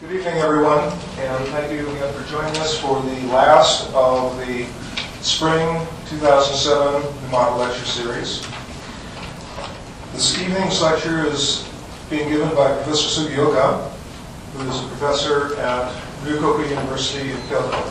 [0.00, 0.78] Good evening, everyone,
[1.18, 4.64] and thank you again for joining us for the last of the
[5.20, 8.40] Spring 2007 Model Lecture Series.
[10.14, 11.68] This evening's lecture is
[12.08, 13.90] being given by Professor Sugioka,
[14.54, 17.84] who is a professor at Ryukoku University in Kyoto.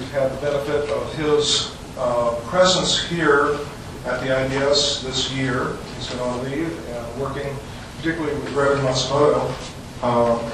[0.00, 3.60] We've had the benefit of his uh, presence here
[4.06, 5.76] at the IBS this year.
[5.94, 7.54] He's been on leave and working
[7.98, 10.50] particularly with Reverend Matsumoto um,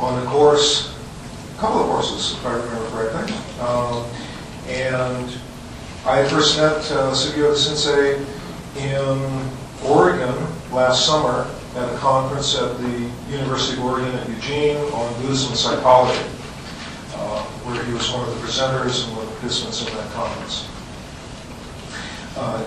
[0.00, 0.94] on a course,
[1.56, 3.34] a couple of courses, if I remember correctly.
[3.60, 4.04] Um,
[4.68, 5.38] and
[6.06, 8.24] I first met uh, Sugioka Sensei
[8.76, 9.50] in
[9.84, 10.34] Oregon
[10.72, 15.58] last summer at a conference at the University of Oregon at Eugene on Buddhism and
[15.58, 16.22] psychology,
[17.14, 20.10] uh, where he was one of the presenters and one of the participants in that
[20.12, 20.68] conference.
[22.36, 22.66] Uh,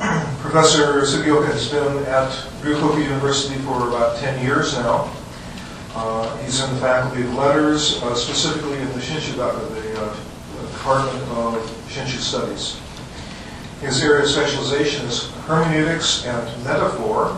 [0.40, 2.30] Professor Sugioka has been at
[2.62, 5.12] Ryukoku University for about 10 years now.
[5.94, 10.16] Uh, he's in the Faculty of Letters, uh, specifically in the Shinshu the uh,
[10.72, 11.54] Department of
[11.88, 12.80] Shinshu Studies.
[13.80, 17.36] His area of specialization is hermeneutics and metaphor.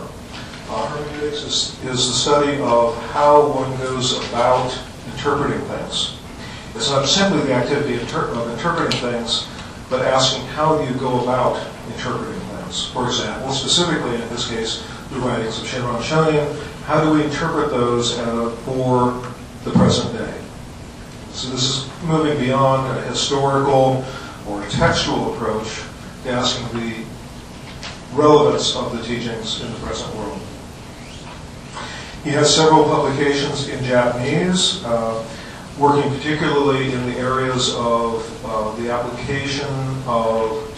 [0.69, 4.77] Uh, hermeneutics is, is the study of how one goes about
[5.13, 6.17] interpreting things.
[6.75, 9.47] It's not simply the activity inter- of interpreting things,
[9.89, 12.87] but asking how you go about interpreting things.
[12.87, 17.69] For example, specifically in this case, the writings of Shinran Shonin, how do we interpret
[17.69, 19.23] those uh, for
[19.63, 20.33] the present day?
[21.31, 24.03] So this is moving beyond a historical
[24.47, 25.81] or textual approach
[26.23, 27.05] to asking the
[28.13, 30.39] relevance of the teachings in the present world.
[32.23, 35.25] He has several publications in Japanese, uh,
[35.77, 39.67] working particularly in the areas of uh, the application
[40.05, 40.69] of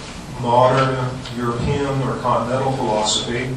[0.41, 0.95] modern
[1.35, 3.55] European or continental philosophy,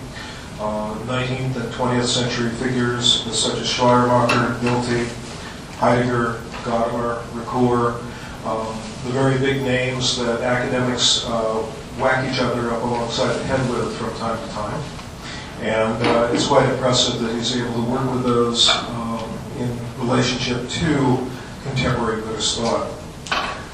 [0.61, 5.07] uh, 19th and 20th century figures such as Schleiermacher, Dilthey,
[5.77, 8.03] Heidegger, Gadamer, Ricoeur,
[8.45, 11.63] um, the very big names that academics uh,
[11.99, 14.83] whack each other up alongside the head with from time to time.
[15.61, 19.29] And uh, it's quite impressive that he's able to work with those um,
[19.59, 21.31] in relationship to
[21.65, 22.91] contemporary Buddhist thought.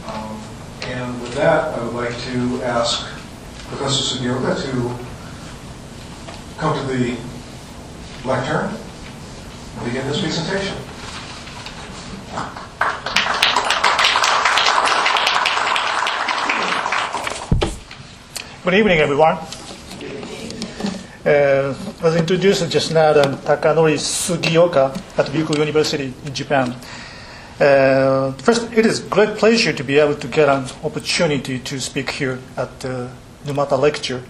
[0.06, 0.40] Um,
[0.84, 3.06] and with that, I would like to ask
[3.68, 5.04] Professor Sugioka to
[6.64, 7.14] come to the
[8.24, 8.74] lectern
[9.76, 10.74] and begin his presentation.
[18.64, 19.36] Good evening, everyone.
[21.26, 26.74] Uh, as introduced just now, I'm Takanori Sugioka at Ryukoku University in Japan.
[27.60, 32.08] Uh, first, it is great pleasure to be able to get an opportunity to speak
[32.08, 33.10] here at the
[33.44, 34.22] Numata lecture.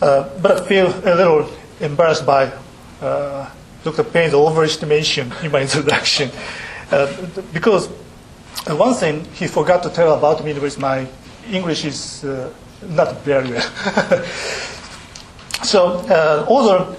[0.00, 1.50] Uh, but I feel a little
[1.80, 2.52] embarrassed by
[3.00, 3.50] uh,
[3.82, 4.04] Dr.
[4.04, 6.30] Payne's overestimation in my introduction.
[6.90, 7.12] Uh,
[7.52, 7.88] because
[8.66, 11.06] one thing he forgot to tell about me was my
[11.50, 12.24] English is
[12.82, 14.24] not very well.
[15.62, 16.00] so,
[16.48, 16.96] although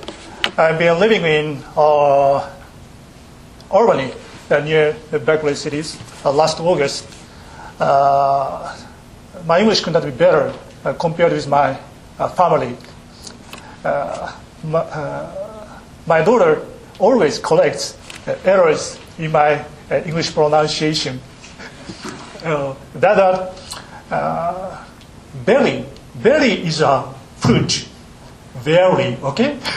[0.57, 2.49] I've been living in uh,
[3.69, 4.13] Albany,
[4.49, 7.05] uh, near the Berkeley cities, uh, last August,
[7.79, 8.77] uh,
[9.45, 10.53] my English could not be better
[10.97, 11.77] compared with my
[12.29, 12.75] family.
[13.83, 14.31] Uh,
[14.63, 16.65] my, uh, my daughter
[16.99, 21.19] always collects uh, errors in my uh, English pronunciation.
[22.45, 23.17] Uh, that
[24.11, 24.85] uh,
[25.45, 25.83] belly.
[26.21, 27.87] Belly is a fruit.
[28.57, 29.57] Very, okay?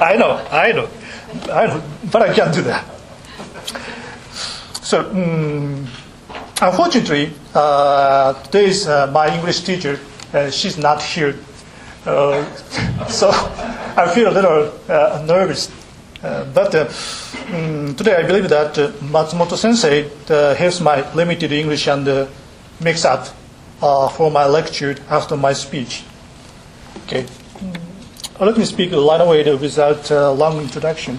[0.00, 0.88] I know, I know,
[1.52, 2.84] I know, but I can't do that.
[4.82, 5.86] So, mm,
[6.60, 10.00] unfortunately, uh, today is uh, my English teacher.
[10.32, 11.34] Uh, she's not here.
[12.04, 12.44] Uh,
[13.08, 13.30] so
[13.96, 15.70] I feel a little uh, nervous.
[16.22, 21.86] Uh, but mm, today I believe that uh, Matsumoto sensei uh, hears my limited English
[21.88, 22.28] and
[22.80, 23.28] makes up
[23.80, 26.04] for my lecture after my speech.
[27.06, 27.26] Okay.
[28.40, 31.18] Let me speak right away without uh, long introduction.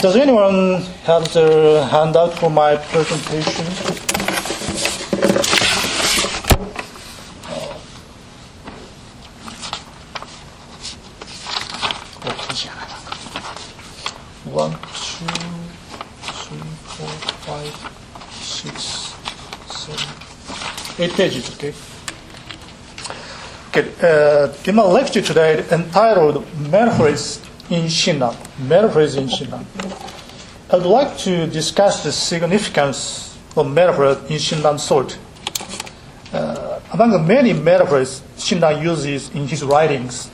[0.00, 3.66] Does anyone have the handout for my presentation?
[14.44, 15.26] One, two,
[16.22, 16.58] three,
[16.88, 17.08] four,
[17.44, 17.74] five,
[18.40, 19.14] six,
[19.68, 20.08] seven,
[20.98, 21.74] eight okay?
[23.68, 27.40] Okay, uh, in my lecture today entitled Metaphors
[27.70, 28.34] in Shinran,
[28.66, 29.64] Metaphors in Shinran,
[30.70, 35.18] I would like to discuss the significance of metaphors in Shinran thought.
[36.32, 40.30] Uh, among the many metaphors Shinran uses in his writings,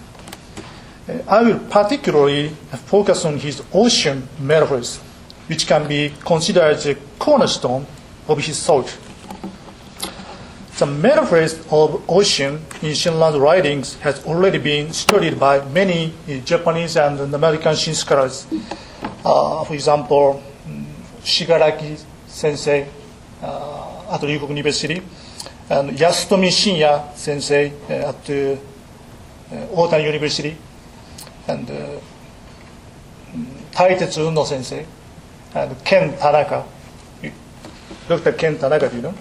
[1.06, 2.48] Uh, I will particularly
[2.86, 5.00] focus on his ocean metaphors,
[5.48, 7.84] which can be considered a cornerstone
[8.26, 8.88] of his thought.
[10.76, 16.12] The metaphors of ocean in Shinran's writings has already been studied by many
[16.44, 18.44] Japanese and American Shin scholars.
[19.24, 20.84] Uh, for example, mm,
[21.22, 22.88] Shigaraki sensei
[23.40, 25.00] uh, at Ryukoku University,
[25.70, 30.56] and Yasutomi Shinya sensei uh, at uh, University,
[31.46, 32.00] and uh,
[33.32, 34.84] mm, Taitetsu Uno sensei,
[35.54, 36.64] and Ken Tanaka.
[38.08, 38.32] Dr.
[38.32, 39.14] Ken Tanaka, do you know?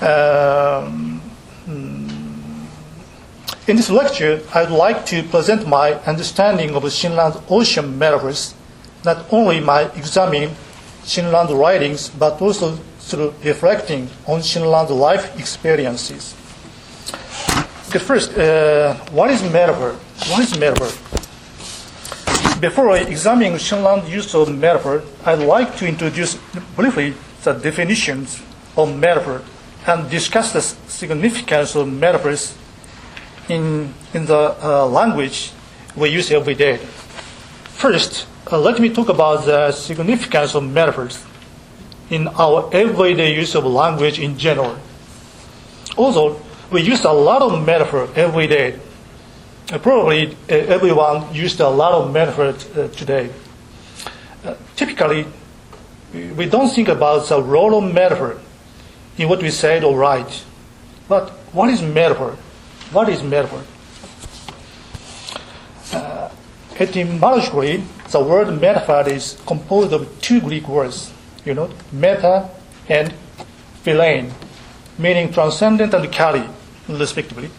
[0.00, 1.20] Um,
[3.66, 8.54] in this lecture, I'd like to present my understanding of Shinran's ocean metaphors,
[9.04, 10.56] not only by examining
[11.04, 16.34] Shinran's writings, but also through reflecting on Shinran's life experiences.
[17.88, 19.92] Okay, first, uh, what is metaphor?
[20.30, 20.88] What is metaphor?
[22.60, 26.36] Before examining Shinran's use of metaphor, I'd like to introduce
[26.74, 27.14] briefly
[27.44, 28.40] the definitions
[28.76, 29.42] of metaphor
[29.86, 32.56] and discuss the significance of metaphors
[33.48, 35.52] in, in the uh, language
[35.96, 36.76] we use every day.
[36.76, 41.24] First, uh, let me talk about the significance of metaphors
[42.10, 44.76] in our everyday use of language in general.
[45.96, 46.40] Also,
[46.70, 48.78] we use a lot of metaphor every day.
[49.72, 53.30] Uh, probably uh, everyone used a lot of metaphors uh, today.
[54.44, 55.26] Uh, typically,
[56.12, 58.38] we don't think about the role of metaphor
[59.18, 60.44] in what we said or write.
[61.08, 62.36] But what is metaphor?
[62.92, 63.62] What is metaphor?
[65.92, 66.30] Uh,
[66.78, 71.12] etymologically, the word metaphor is composed of two Greek words,
[71.44, 72.48] you know, meta
[72.88, 73.12] and
[73.82, 74.32] pherein,
[74.98, 76.44] meaning transcendent and carry,
[76.88, 77.50] respectively.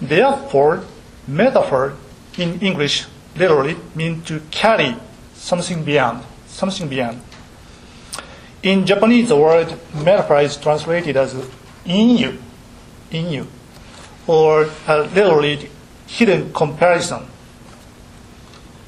[0.00, 0.84] Therefore,
[1.26, 1.94] metaphor
[2.36, 4.96] in English literally means to carry
[5.34, 7.20] something beyond, something beyond.
[8.64, 11.34] In Japanese, the word metaphor is translated as
[11.84, 12.40] inyu,
[13.10, 13.46] inyu,
[14.26, 15.68] or uh, literally
[16.06, 17.26] hidden comparison.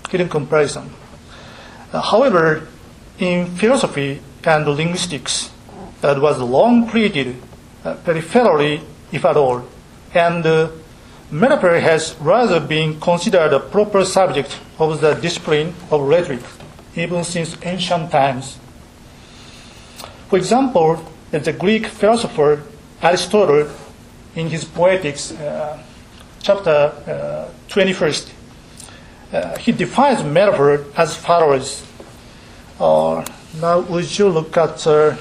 [0.08, 0.88] Hidden comparison.
[1.92, 2.66] Uh, however,
[3.18, 5.50] in philosophy and linguistics,
[6.00, 7.36] that was long treated
[7.84, 8.80] uh, peripherally,
[9.12, 9.62] if at all,
[10.14, 10.70] and uh,
[11.30, 16.40] metaphor has rather been considered a proper subject of the discipline of rhetoric,
[16.94, 18.58] even since ancient times.
[20.28, 22.62] For example, the Greek philosopher
[23.00, 23.68] Aristotle,
[24.34, 25.78] in his Poetics, uh,
[26.42, 28.30] chapter uh, 21st,
[29.32, 31.84] uh, he defines metaphor as follows.
[32.80, 33.24] Uh,
[33.60, 35.16] now, would you look at uh,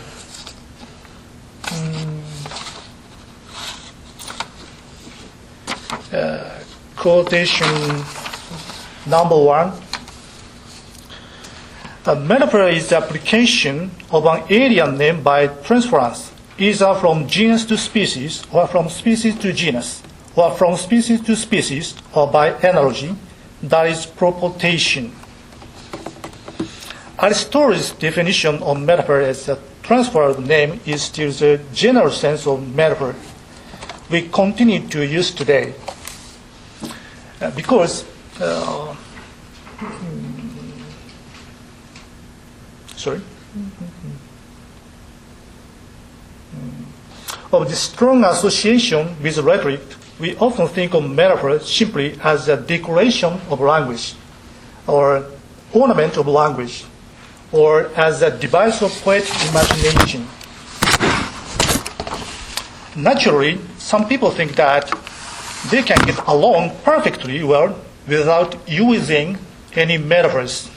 [6.12, 6.60] uh,
[6.96, 8.04] quotation
[9.06, 9.85] number one?
[12.07, 17.78] A metaphor is the application of an alien name by transference, either from genus to
[17.78, 20.04] species, or from species to genus,
[20.36, 23.16] or from species to species, or by analogy,
[23.63, 25.16] that is proportation.
[27.18, 32.62] Aristotle's definition of metaphor as a transfer of name is still the general sense of
[32.75, 33.16] metaphor
[34.10, 35.74] we continue to use today.
[37.42, 38.06] Uh, because
[38.40, 38.96] uh,
[43.05, 43.85] sorry, mm-hmm.
[43.85, 44.12] Mm-hmm.
[46.57, 47.55] Mm-hmm.
[47.55, 49.81] of the strong association with rhetoric,
[50.19, 54.15] we often think of metaphor simply as a decoration of language,
[54.88, 55.24] or
[55.71, 56.83] ornament of language,
[57.51, 60.25] or as a device of poetic imagination.
[62.95, 64.89] Naturally, some people think that
[65.69, 69.38] they can get along perfectly well without using
[69.74, 70.71] any metaphors.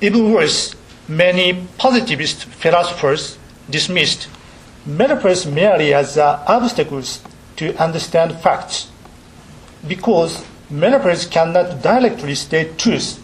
[0.00, 0.74] Even worse,
[1.08, 4.28] many positivist philosophers dismissed
[4.86, 7.20] metaphors merely as uh, obstacles
[7.56, 8.90] to understand facts
[9.86, 13.20] because metaphors cannot directly state truth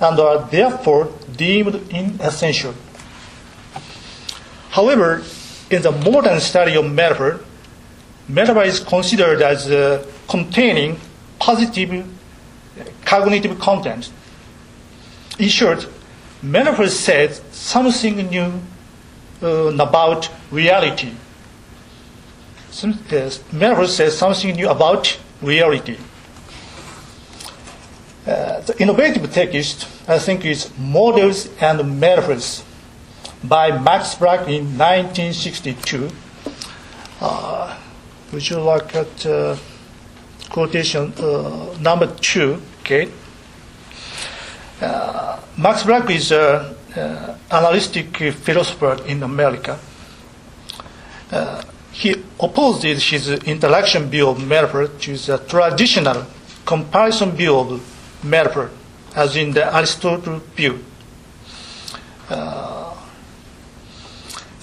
[0.00, 2.74] and are therefore deemed inessential.
[4.70, 5.22] However,
[5.70, 7.40] in the modern study of metaphor,
[8.28, 10.98] metaphor is considered as uh, containing
[11.38, 12.06] positive
[13.04, 14.10] cognitive content.
[15.38, 15.86] In short,
[16.42, 18.60] metaphor says something new
[19.42, 21.12] uh, about reality.
[22.70, 25.98] Some, uh, metaphor says something new about reality.
[28.26, 32.64] Uh, the innovative text, I think, is Models and Metaphors
[33.42, 36.10] by Max Black in 1962.
[37.20, 37.78] Uh,
[38.32, 39.56] would you like at uh,
[40.50, 42.60] quotation uh, number two.
[42.80, 43.08] Okay.
[44.80, 49.78] Uh, Max Black is an uh, analytic philosopher in America.
[51.30, 56.24] Uh, he opposed his interaction view of metaphor to the traditional
[56.64, 58.70] comparison view of metaphor,
[59.14, 60.82] as in the Aristotle view.
[62.28, 62.94] Uh,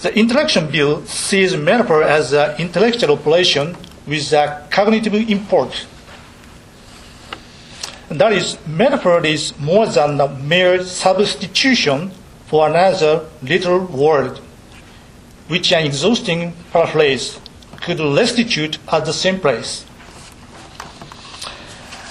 [0.00, 5.86] the interaction view sees metaphor as an intellectual operation with a cognitive import.
[8.08, 12.10] That is, metaphor is more than a mere substitution
[12.46, 14.38] for another literal word,
[15.48, 17.38] which an exhausting paraphrase
[17.82, 19.84] could restitute at the same place.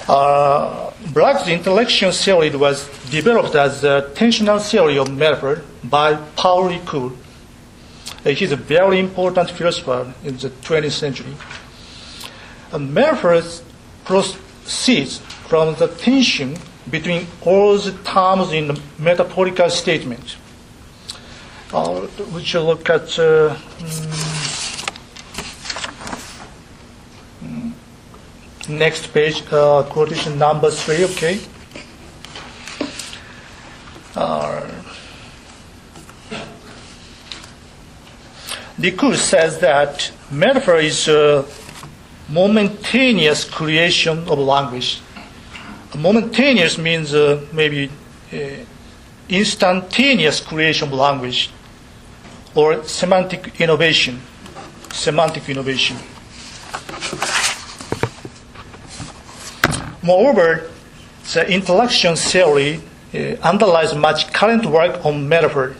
[0.08, 7.12] Uh, Black's intellectual theory was developed as a tensional theory of metaphor by Paul Ricoeur.
[8.24, 11.34] Uh, he's a very important philosopher in the 20th century.
[12.72, 13.42] And metaphor
[14.06, 16.58] proceeds from the tension
[16.90, 20.38] between all the terms in the metaphorical statement.
[21.74, 23.56] Uh, we should look at uh,
[27.44, 27.74] mm,
[28.70, 31.40] next page, uh, quotation number three, okay?
[34.16, 34.66] Uh,
[38.80, 41.44] Ricoeur says that metaphor is a
[42.30, 45.02] momentaneous creation of language.
[45.96, 47.90] Momentaneous means uh, maybe
[48.34, 48.38] uh,
[49.30, 51.50] instantaneous creation of language
[52.56, 54.22] or semantic innovation.
[54.92, 55.98] Semantic innovation.
[60.02, 60.70] Moreover,
[61.34, 62.82] the interaction theory
[63.14, 65.76] uh, underlies much current work on metaphor,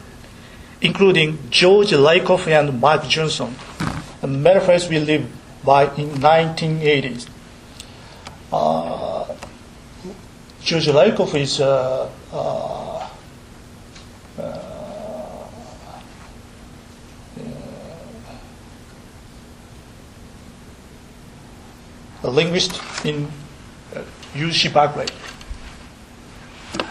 [0.82, 3.56] including George Lakoff and Mark Johnson.
[4.22, 5.26] The metaphors we live
[5.64, 7.28] by in 1980s.
[8.52, 9.17] Uh,
[10.68, 13.10] George Lakoff is uh, uh,
[22.22, 23.32] a linguist in
[23.96, 24.02] uh,
[24.34, 25.08] UC Berkeley.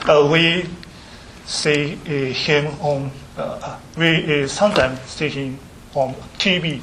[0.09, 0.65] Uh, we
[1.45, 5.59] see uh, him on, uh, we uh, sometimes see him
[5.95, 6.81] on TV,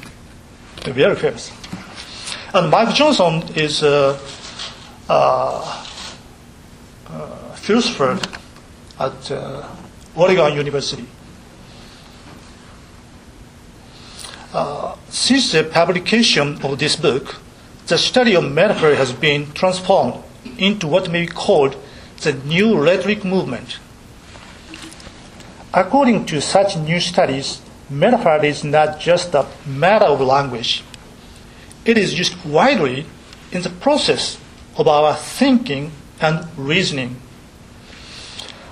[0.84, 1.50] very famous.
[2.52, 4.16] And Mark Johnson is a,
[5.08, 5.83] a,
[7.54, 8.18] philosopher
[8.98, 9.68] at uh,
[10.14, 11.06] Oregon University.
[14.52, 17.40] Uh, since the publication of this book,
[17.86, 20.22] the study of metaphor has been transformed
[20.58, 21.76] into what may be called
[22.22, 23.78] the new rhetoric movement.
[25.72, 30.84] According to such new studies, metaphor is not just a matter of language.
[31.84, 33.06] It is used widely
[33.50, 34.38] in the process
[34.76, 35.90] of our thinking
[36.24, 37.16] and reasoning.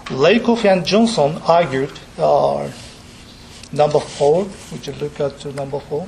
[0.06, 2.70] Lakoff and Johnson argued, uh,
[3.72, 6.06] number four, would you look at number four?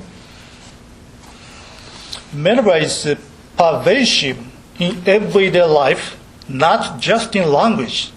[2.33, 3.15] Metaphor is
[3.55, 4.37] pervasive
[4.79, 8.11] in everyday life, not just in language,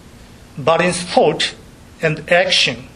[0.56, 1.54] but in thought
[2.02, 2.88] and action.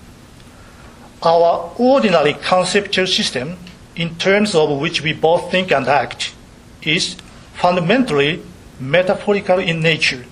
[1.23, 3.57] Our ordinary conceptual system,
[3.95, 6.35] in terms of which we both think and act,
[6.83, 7.17] is
[7.55, 8.43] fundamentally
[8.83, 10.25] metaphorical in nature.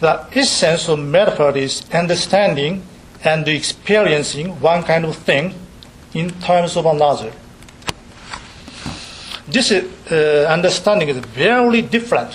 [0.00, 2.82] The essence of metaphor is understanding
[3.24, 5.54] and experiencing one kind of thing
[6.14, 7.32] in terms of another.
[9.48, 12.32] This uh, understanding is very different,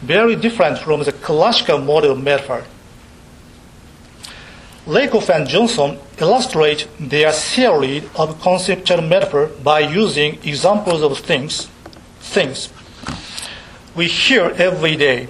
[0.00, 2.64] very different from the classical model of metaphor.
[4.86, 11.68] Lakoff and Johnson illustrate their theory of conceptual metaphor by using examples of things,
[12.20, 12.68] things
[13.94, 15.28] we hear every day.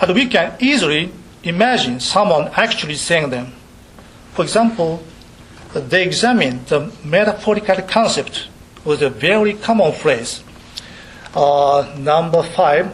[0.00, 3.52] And we can easily imagine someone actually saying them.
[4.32, 5.02] For example,
[5.72, 8.48] they examine the metaphorical concept
[8.84, 10.42] with a very common phrase.
[11.34, 12.92] Uh, number five,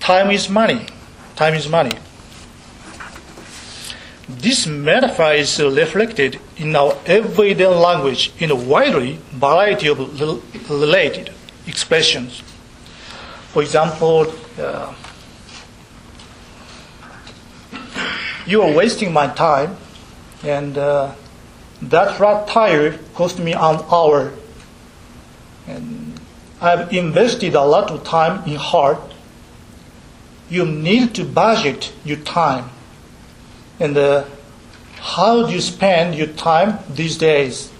[0.00, 0.86] time is money.
[1.36, 1.92] Time is money.
[4.28, 9.98] This metaphor is reflected in our everyday language in a widely variety of
[10.70, 11.32] related
[11.66, 12.42] expressions.
[13.52, 14.94] For example, uh,
[18.46, 19.76] you are wasting my time,
[20.42, 21.12] and uh,
[21.82, 24.32] that flat tire cost me an hour.
[25.66, 26.18] And
[26.60, 28.98] I've invested a lot of time in hard.
[30.48, 32.70] You need to budget your time.
[33.80, 34.24] And uh,
[34.96, 37.71] how do you spend your time these days?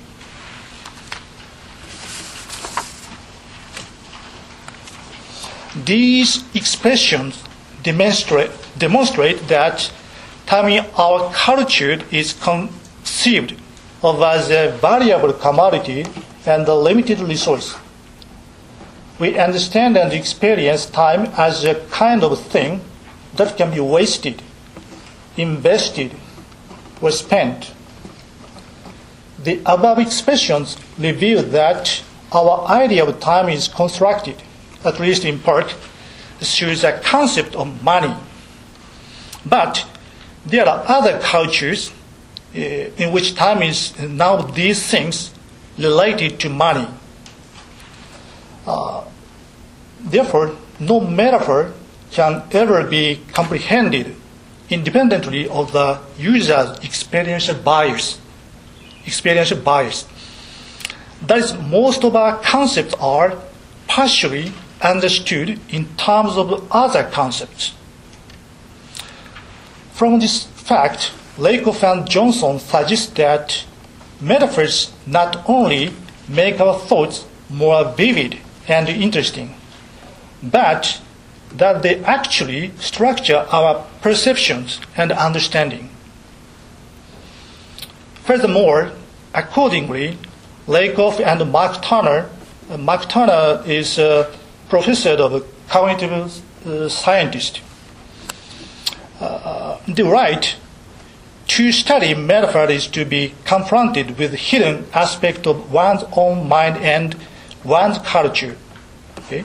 [5.85, 7.43] These expressions
[7.83, 9.91] demonstrate, demonstrate that
[10.47, 13.61] time our culture is conceived
[14.03, 16.05] of as a variable commodity
[16.47, 17.77] and a limited resource.
[19.19, 22.81] We understand and experience time as a kind of thing
[23.37, 24.43] that can be wasted,
[25.37, 26.13] invested,
[27.01, 27.73] or spent.
[29.43, 34.43] The above expressions reveal that our idea of time is constructed,
[34.85, 35.75] at least in part,
[36.41, 38.15] through the concept of money.
[39.47, 39.87] But
[40.45, 41.93] there are other cultures
[42.55, 45.33] uh, in which time is now these things
[45.79, 46.87] related to money.
[48.67, 49.05] Uh,
[50.01, 51.73] therefore, no metaphor
[52.11, 54.15] can ever be comprehended
[54.69, 58.21] independently of the user's experiential bias.
[59.07, 60.07] Experiential bias.
[61.23, 63.37] That is, most of our concepts are
[63.87, 67.75] partially understood in terms of other concepts.
[69.93, 73.65] From this fact, Lakoff and Johnson suggest that
[74.21, 75.93] metaphors not only
[76.29, 79.55] make our thoughts more vivid and interesting,
[80.43, 81.01] but
[81.53, 85.91] that they actually structure our perceptions and understanding.
[88.25, 88.93] Furthermore,
[89.35, 90.17] accordingly,
[90.67, 92.31] Lakoff and Mark Turner,
[92.71, 94.33] uh, Mark Turner is a
[94.73, 97.61] professor of cognitive uh, scientist.
[99.21, 100.57] Uh, they write,
[101.47, 107.15] to study metaphor is to be confronted with hidden aspect of one's own mind and
[107.63, 108.57] one's culture.
[109.19, 109.45] Okay?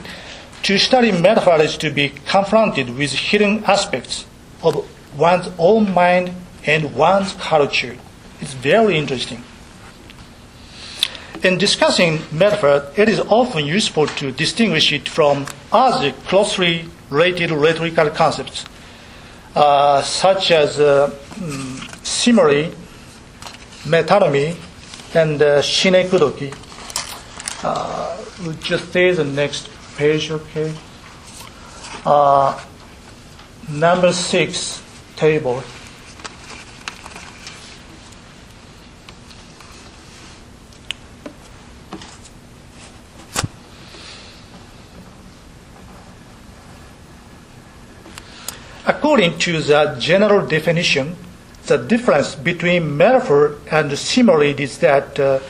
[0.62, 4.24] To study metaphor is to be confronted with hidden aspects
[4.62, 6.32] of one's own mind
[6.64, 7.98] and one's culture.
[8.40, 9.44] It's very interesting.
[11.44, 18.10] In discussing metaphor, it is often useful to distinguish it from other closely related rhetorical
[18.10, 18.64] concepts,
[19.54, 22.72] uh, such as uh, mm, simile,
[23.84, 24.56] metonymy,
[25.14, 26.52] and uh, synecdoche.
[27.62, 30.74] Uh, we'll just say the next page, okay?
[32.04, 32.60] Uh,
[33.68, 34.82] number six
[35.14, 35.62] table.
[48.88, 51.14] According to the general definition,
[51.66, 55.40] the difference between metaphor and simile is that uh,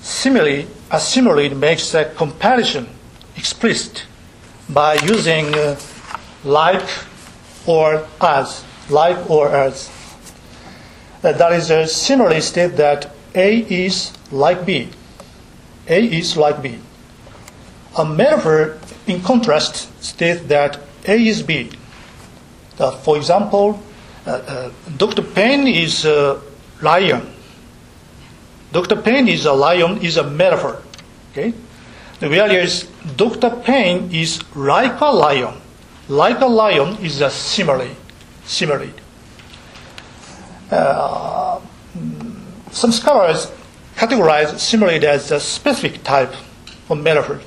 [0.00, 2.88] simile, a simile makes a comparison
[3.36, 4.04] explicit
[4.68, 5.78] by using uh,
[6.42, 6.88] like
[7.68, 9.88] or as, like or as.
[11.22, 14.88] Uh, that is, a simile state that A is like B.
[15.86, 16.80] A is like B.
[17.96, 21.70] A metaphor, in contrast, states that A is B.
[22.78, 23.80] Uh, for example,
[24.26, 25.22] uh, uh, Dr.
[25.22, 26.40] Payne is a
[26.80, 27.22] lion.
[28.72, 28.96] Dr.
[28.96, 30.82] Payne is a lion is a metaphor.
[31.32, 31.54] Okay?
[32.20, 33.50] The reality is Dr.
[33.64, 35.54] Payne is like a lion.
[36.08, 37.94] Like a lion is a simile.
[38.44, 38.90] Simile.
[40.70, 41.60] Uh,
[42.70, 43.50] some scholars
[43.96, 46.34] categorize simile as a specific type
[46.90, 47.40] of metaphor,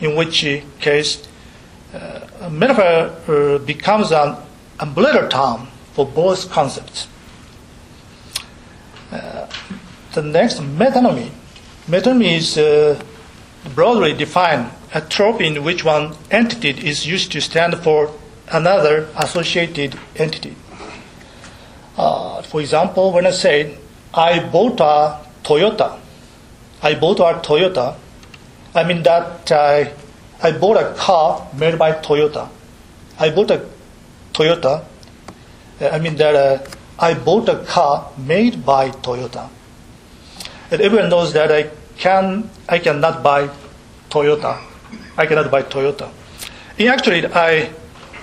[0.00, 0.46] in which
[0.80, 1.26] case
[1.92, 4.36] uh, a metaphor uh, becomes an
[4.80, 7.08] umbrella term for both concepts.
[9.10, 9.46] Uh,
[10.14, 11.30] the next, metonymy.
[11.86, 13.02] Metonymy is uh,
[13.74, 18.12] broadly defined a trope in which one entity is used to stand for
[18.48, 20.54] another associated entity.
[21.96, 23.76] Uh, for example, when I say,
[24.14, 25.98] I bought a Toyota,
[26.82, 27.96] I bought a Toyota,
[28.74, 29.92] I mean that I,
[30.42, 32.48] I bought a car made by Toyota.
[33.18, 33.68] I bought a
[34.38, 34.84] Toyota,
[35.80, 36.64] I mean that uh,
[36.96, 39.48] I bought a car made by Toyota.
[40.70, 43.50] And everyone knows that I can I cannot buy
[44.10, 44.62] Toyota.
[45.16, 46.10] I cannot buy Toyota.
[46.78, 47.70] In actually, I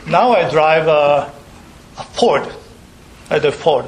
[0.07, 1.33] now I drive a,
[1.97, 2.47] a Ford,
[3.29, 3.85] I drive Ford.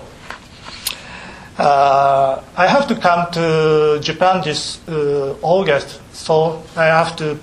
[1.57, 7.39] Uh, I have to come to Japan this uh, August, so I have to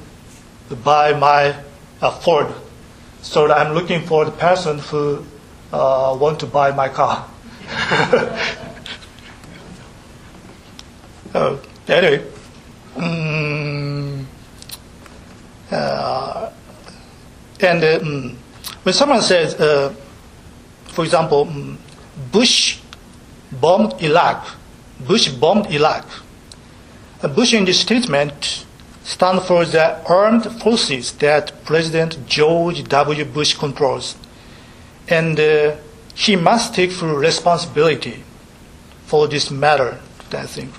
[0.85, 1.55] buy my
[2.03, 2.55] uh, Ford.
[3.25, 5.25] So I'm looking for the person who
[5.73, 7.27] uh, want to buy my car.
[11.33, 11.57] uh,
[11.89, 12.23] anyway,
[12.97, 14.27] um,
[15.71, 16.51] uh,
[17.61, 18.37] and um,
[18.83, 19.95] when someone says, uh,
[20.89, 21.79] for example, um,
[22.31, 22.79] Bush
[23.51, 24.47] bombed Iraq,
[25.01, 26.05] Bush bombed Iraq.
[27.35, 28.64] Bush in this statement
[29.05, 33.25] stand for the armed forces that President George W.
[33.25, 34.17] Bush controls.
[35.09, 35.77] And uh,
[36.15, 38.25] he must take full responsibility
[39.05, 40.01] for this matter,
[40.33, 40.71] I think.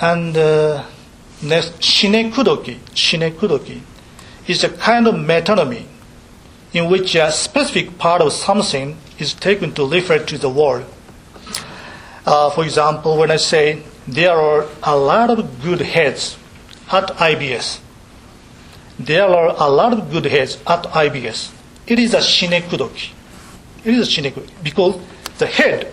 [0.00, 0.84] And uh,
[1.42, 3.80] next, synecdoche, synecdoche
[4.48, 5.84] is a kind of metonymy
[6.72, 10.86] in which a specific part of something is taken to refer to the word.
[12.26, 16.36] Uh, for example, when I say there are a lot of good heads
[16.90, 17.80] at IBS,
[18.98, 21.52] there are a lot of good heads at IBS.
[21.86, 23.10] It is a synecdoche.
[23.84, 25.00] It is a synecdoche because
[25.38, 25.92] the head,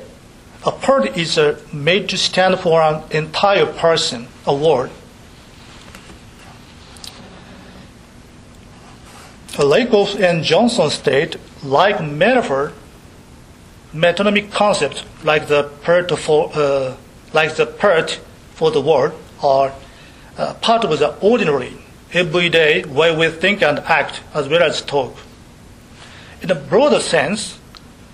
[0.65, 4.91] a part is uh, made to stand for an entire person, a word.
[9.57, 12.73] Lakoff and Johnson state, like metaphor,
[13.93, 16.95] metonymic concepts like the part for uh,
[17.33, 18.19] like the part
[18.53, 19.73] for the word are
[20.37, 21.73] uh, part of the ordinary,
[22.13, 25.15] everyday way we think and act as well as talk.
[26.41, 27.59] In a broader sense,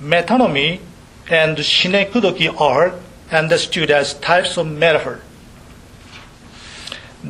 [0.02, 0.80] metonymy
[1.30, 2.94] and synecdoche are
[3.32, 5.22] understood as types of metaphor.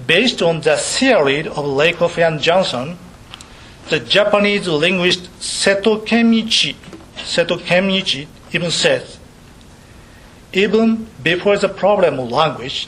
[0.06, 2.98] Based on the theory of Lakoff and Johnson,
[3.90, 6.76] the Japanese linguist Seto Kenichi,
[7.16, 9.18] Seto Kenichi even says,
[10.54, 12.88] even before the problem of language,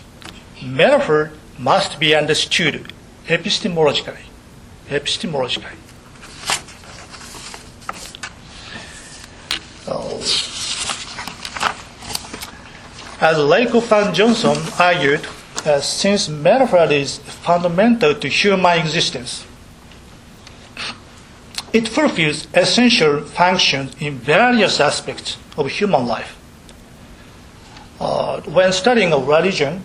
[0.63, 2.91] metaphor must be understood
[3.27, 4.23] epistemologically.
[4.87, 5.75] Epistemologically.
[9.87, 10.19] Oh.
[13.21, 15.27] As Lakoff and Johnson argued,
[15.65, 19.45] uh, since metaphor is fundamental to human existence,
[21.73, 26.38] it fulfills essential functions in various aspects of human life.
[27.99, 29.83] Uh, when studying a religion,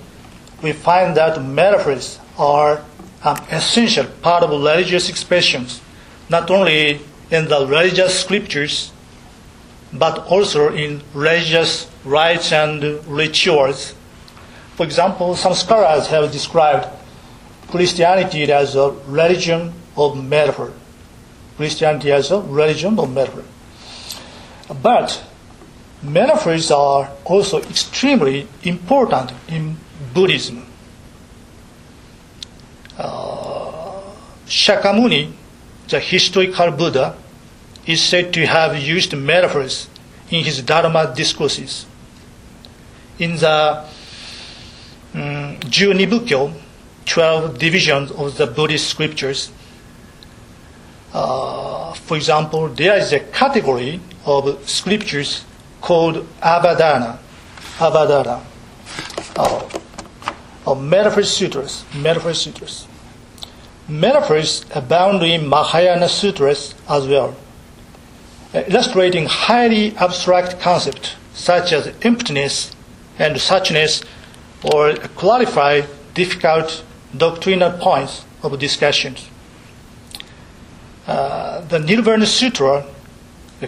[0.62, 2.82] we find that metaphors are
[3.24, 5.80] an essential part of religious expressions,
[6.28, 7.00] not only
[7.30, 8.92] in the religious scriptures,
[9.92, 13.94] but also in religious rites and rituals.
[14.76, 16.88] For example, some scholars have described
[17.68, 20.72] Christianity as a religion of metaphor.
[21.56, 23.44] Christianity as a religion of metaphor.
[24.82, 25.24] But
[26.04, 29.76] metaphors are also extremely important in
[30.12, 30.66] Buddhism.
[32.98, 34.02] Uh,
[34.46, 35.32] Shakyamuni,
[35.88, 37.16] the historical Buddha,
[37.86, 39.88] is said to have used metaphors
[40.30, 41.86] in his Dharma discourses.
[43.18, 43.84] In the
[45.14, 46.52] um, Junibukyo,
[47.06, 49.50] 12 divisions of the Buddhist scriptures,
[51.12, 55.44] uh, for example, there is a category of scriptures
[55.84, 57.18] called Avadana,
[57.76, 58.40] Avadana,
[59.36, 59.68] uh,
[60.66, 62.86] uh, metaphor sutras, metaphor sutras.
[63.86, 67.36] Metaphors abound in Mahayana sutras as well,
[68.54, 72.74] illustrating highly abstract concepts such as emptiness
[73.18, 74.02] and suchness,
[74.72, 75.82] or clarify
[76.14, 76.82] difficult
[77.14, 79.28] doctrinal points of discussions.
[81.06, 82.86] Uh, the Nirvana Sutra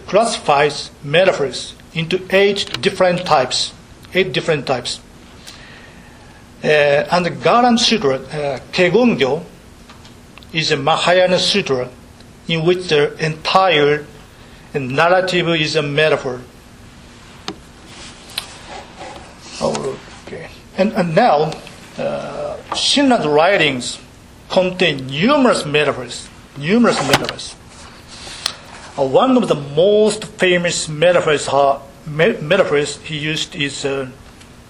[0.07, 3.73] classifies metaphors into eight different types.
[4.13, 4.99] Eight different types.
[6.63, 6.67] Uh,
[7.11, 9.43] and the Garland Sutra, uh, Kegongyo,
[10.53, 11.89] is a Mahayana Sutra
[12.47, 14.05] in which the entire
[14.73, 16.41] narrative is a metaphor.
[19.61, 20.49] Okay.
[20.77, 21.51] And, and now,
[21.97, 23.99] uh, Shinran's writings
[24.49, 27.55] contain numerous metaphors numerous metaphors.
[28.97, 34.09] Uh, one of the most famous metaphors, me- metaphors he used is uh,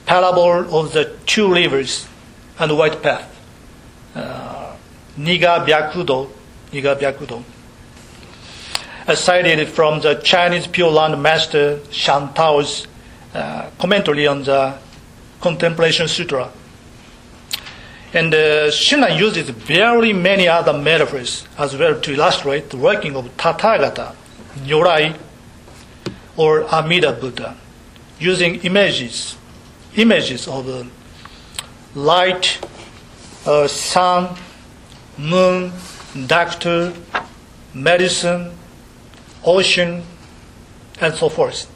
[0.06, 2.08] parable of the two rivers
[2.60, 3.34] and white path.
[4.15, 4.76] Uh,
[5.17, 6.30] Niga Byakudo,
[6.71, 7.43] Niga Byakudo.
[9.15, 12.88] cited from the Chinese Pure Land Master Shan Tao's
[13.34, 14.78] uh, commentary on the
[15.39, 16.52] Contemplation Sutra.
[18.13, 23.26] And uh, Shinran uses very many other metaphors as well to illustrate the working of
[23.38, 24.15] Tathagata,
[24.60, 25.15] Nyorai,
[26.38, 27.58] or Amida Buddha,
[28.19, 29.36] using images,
[29.95, 30.84] images of uh,
[31.95, 32.60] light,
[33.45, 34.38] uh, sun,
[35.17, 35.71] moon,
[36.28, 36.93] doctor,
[37.73, 38.52] medicine,
[39.43, 40.04] ocean,
[41.02, 41.71] and so forth.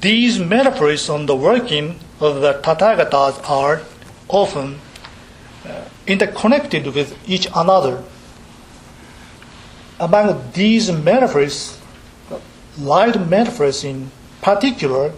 [0.00, 3.82] These metaphors on the working of the Tathagatas are
[4.28, 4.80] often
[5.66, 8.02] uh, interconnected with each another.
[9.98, 11.77] Among these metaphors,
[12.78, 14.10] light metaphors in
[14.40, 15.12] particular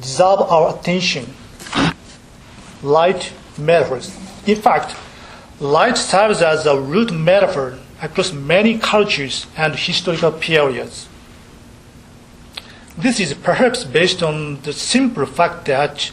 [0.00, 1.34] deserve our attention.
[2.82, 4.16] Light metaphors.
[4.46, 4.96] In fact,
[5.58, 11.08] light serves as a root metaphor across many cultures and historical periods.
[12.96, 16.10] This is perhaps based on the simple fact that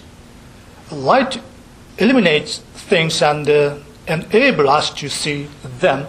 [0.91, 1.41] light
[1.97, 3.77] illuminates things and uh,
[4.07, 5.47] enables us to see
[5.79, 6.07] them.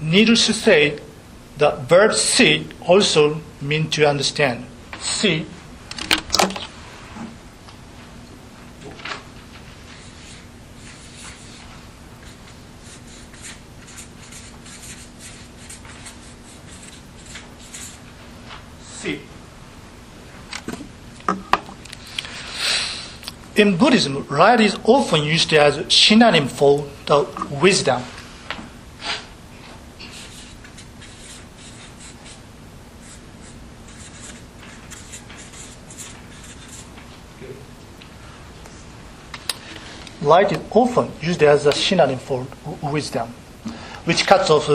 [0.00, 1.00] Needless to say,
[1.56, 4.66] the verb see also means to understand.
[5.00, 5.46] See.
[23.56, 28.02] In Buddhism, right is often used as a synonym for the wisdom.
[40.26, 42.44] Light is often used as a synonym for
[42.82, 43.28] wisdom,
[44.06, 44.66] which cuts off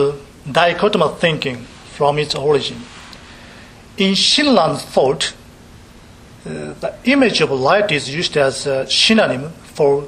[0.47, 1.57] dichotomous thinking
[1.97, 2.77] from its origin.
[3.97, 5.33] In Shinran thought,
[6.45, 10.07] uh, the image of light is used as a synonym for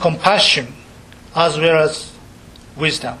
[0.00, 0.72] compassion
[1.36, 2.12] as well as
[2.74, 3.18] wisdom.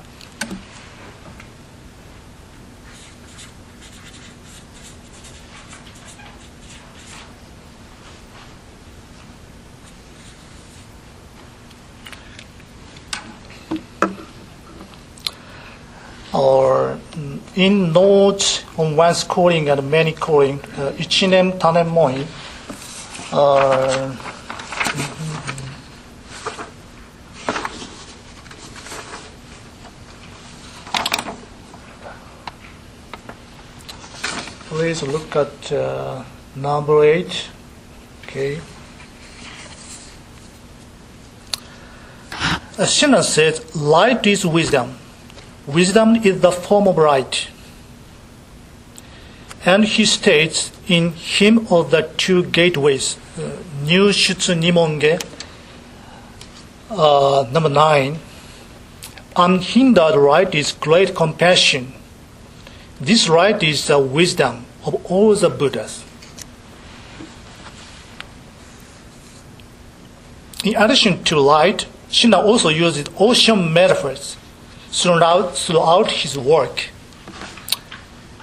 [16.32, 22.25] or mm, in notes on one scoring and many scoring, uh, 이치넴 타넴 모이,
[23.31, 24.11] uh,
[34.69, 36.23] please look at uh,
[36.55, 37.49] number eight.
[38.27, 38.59] Okay.
[42.77, 44.97] As Shinran says, light is wisdom.
[45.72, 47.48] Wisdom is the form of light.
[49.64, 55.22] And he states in Hymn of the Two Gateways, uh, Nyushutsu Nimonge,
[56.90, 58.18] uh, number nine,
[59.36, 61.92] unhindered right is great compassion.
[63.00, 66.04] This right is the wisdom of all the Buddhas.
[70.64, 74.36] In addition to light, Shinran also uses ocean metaphors
[74.90, 76.90] throughout, throughout his work.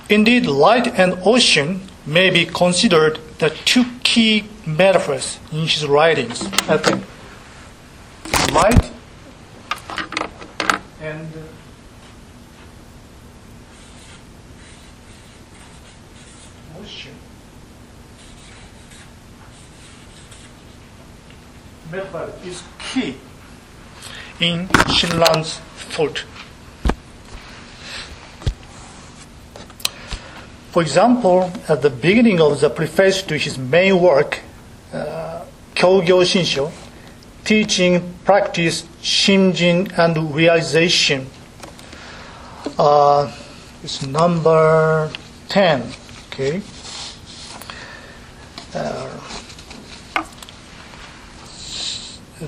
[0.09, 6.45] Indeed, light and ocean may be considered the two key metaphors in his writings.
[6.69, 7.03] I think
[8.53, 8.91] light
[11.01, 11.27] and
[16.79, 17.13] ocean
[21.91, 23.17] metaphor is key
[24.39, 26.23] in Shinran's thought.
[30.77, 34.41] For example, at the beginning of the preface to his main work,
[34.93, 36.71] uh, Kyogyo Shinsho,
[37.43, 41.25] teaching, practice, shinjin, and realization,
[42.77, 43.35] uh,
[43.83, 45.11] it's number
[45.49, 45.81] 10.
[46.27, 46.61] Okay.
[48.75, 49.19] Uh,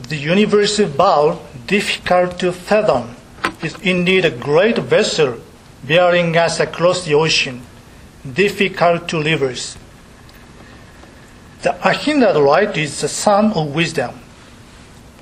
[0.08, 3.16] the universal bowl, difficult to fathom,
[3.64, 5.40] is indeed a great vessel
[5.84, 7.64] bearing us across the ocean,
[8.34, 9.78] difficult to reverse.
[11.62, 14.20] The unhindered light is the sun of wisdom,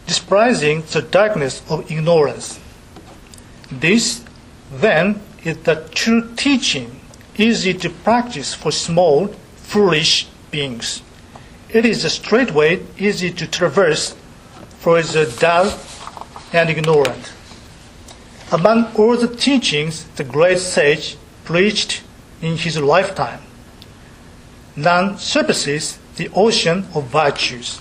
[0.06, 2.60] despising the darkness of ignorance.
[3.72, 4.24] This,
[4.72, 7.00] then, is the true teaching,
[7.38, 11.02] easy to practice for small, foolish beings.
[11.70, 14.16] It is a straight way, easy to traverse
[14.80, 15.78] for the dull
[16.54, 17.34] and ignorant.
[18.52, 22.04] Among all the teachings the great sage preached
[22.42, 23.42] in his lifetime,
[24.76, 27.80] none surpasses the ocean of virtues.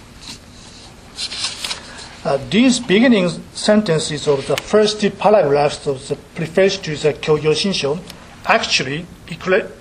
[2.25, 8.01] Uh, these beginning sentences of the first paragraphs of the preface to the Kyogyo Shinsho
[8.47, 9.07] actually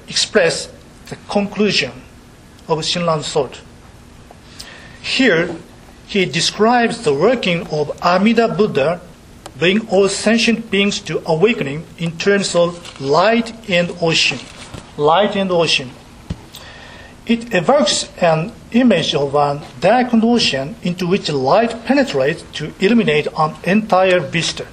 [0.08, 0.70] express
[1.10, 1.92] the conclusion
[2.68, 3.62] of Shinran's thought.
[5.02, 5.56] Here,
[6.08, 9.02] he describes the working of Amida Buddha
[9.58, 14.40] bringing all sentient beings to awakening in terms of light and ocean.
[14.98, 15.92] Light in the ocean.
[17.26, 23.56] It evokes an image of an darkened ocean into which light penetrates to illuminate an
[23.64, 24.68] entire vista.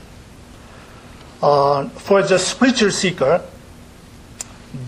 [1.42, 3.42] Uh, for the spiritual seeker,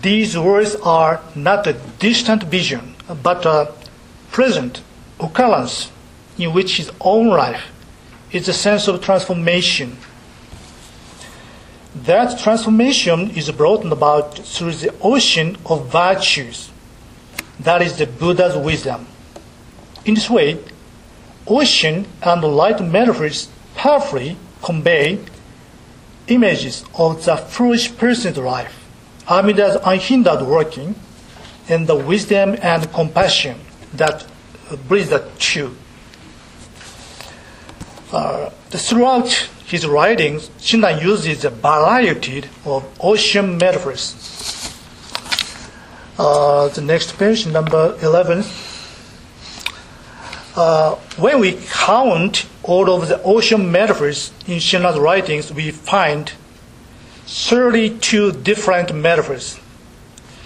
[0.01, 3.73] these words are not a distant vision, but a
[4.31, 4.81] present
[5.19, 5.91] occurrence
[6.37, 7.71] in which his own life
[8.31, 9.97] is a sense of transformation.
[12.03, 16.69] That transformation is brought about through the ocean of virtues.
[17.59, 19.07] That is the Buddha's wisdom.
[20.03, 20.59] In this way,
[21.47, 25.19] ocean and light metaphors powerfully convey
[26.27, 28.85] images of the foolish person's life,
[29.29, 30.95] Amida's unhindered working,
[31.69, 33.57] and the wisdom and compassion
[33.93, 34.25] that
[34.87, 35.75] breathe the two.
[38.11, 44.15] Uh, throughout his writings, Shinran uses a variety of ocean metaphors.
[46.17, 48.43] Uh, the next page, number 11.
[50.55, 56.31] Uh, when we count all of the ocean metaphors in Shinran's writings, we find
[57.25, 59.59] 32 different metaphors.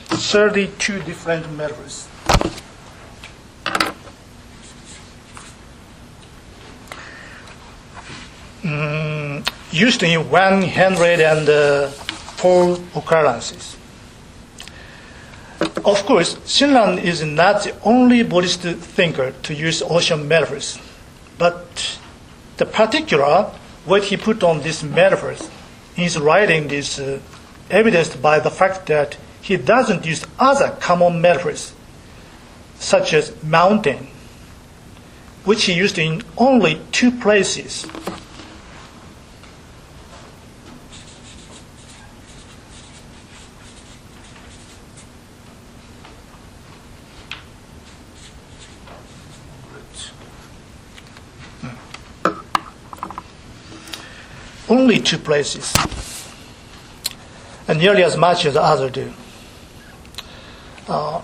[0.08, 2.09] 32 different metaphors.
[8.64, 13.78] Mm, used in 104 occurrences.
[15.62, 20.78] Of course, Shinran is not the only Buddhist thinker to use ocean metaphors,
[21.38, 21.98] but
[22.58, 23.52] the particular
[23.86, 25.50] what he put on these metaphors
[25.96, 27.20] in his writing is uh,
[27.70, 31.74] evidenced by the fact that he doesn't use other common metaphors,
[32.78, 34.08] such as mountain,
[35.46, 37.86] which he used in only two places.
[54.70, 55.74] Only two places,
[57.68, 59.12] and nearly as much as the other do.
[60.88, 61.22] Uh,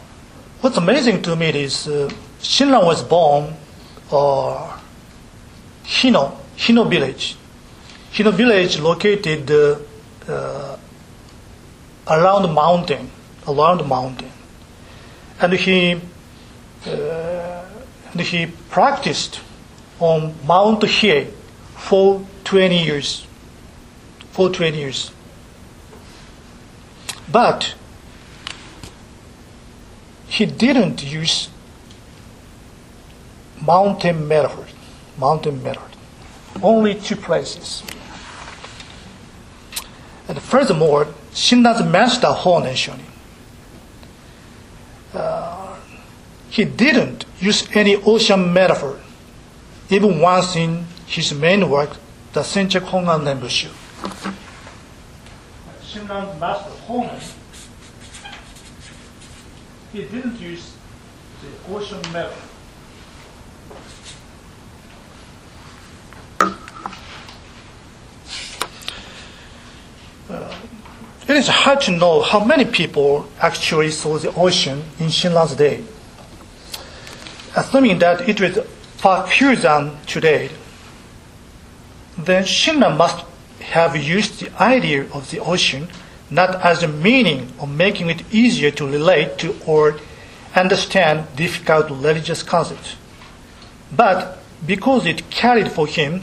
[0.61, 3.55] what's amazing to me is uh, Shinran was born
[4.11, 4.79] uh,
[5.83, 7.37] Hino, Hino village.
[8.13, 9.77] Hino village located uh,
[10.27, 10.77] uh,
[12.07, 13.11] around the mountain,
[13.47, 14.31] around the mountain.
[15.39, 16.01] And he,
[16.87, 17.65] uh,
[18.11, 19.41] and he practiced
[19.99, 21.31] on Mount Hiei
[21.75, 23.24] for 20 years.
[24.35, 25.11] For 20 years.
[27.31, 27.73] But
[30.27, 31.47] he didn't use
[33.61, 34.65] mountain metaphor.
[35.17, 35.87] Mountain metaphor.
[36.61, 37.81] Only two places.
[40.27, 42.99] And furthermore, Shinran's master Honen Shonin,
[45.13, 45.77] uh,
[46.49, 48.99] he didn't use any ocean metaphor,
[49.89, 51.91] even once in his main work,
[52.33, 53.84] the Senchaku Hongan Nembushu.
[55.81, 57.33] Shinran's master Honen,
[59.91, 60.73] he didn't use
[61.41, 62.49] the ocean metaphor.
[70.29, 70.55] Uh,
[71.27, 75.83] it is hard to know how many people actually saw the ocean in Shinran's day.
[77.55, 78.59] Assuming that it was
[78.97, 80.49] far fewer than today,
[82.17, 83.25] then Shinran must
[83.71, 85.87] have used the idea of the ocean
[86.29, 89.99] not as a meaning of making it easier to relate to or
[90.55, 92.95] understand difficult religious concepts,
[93.95, 96.21] but because it carried for him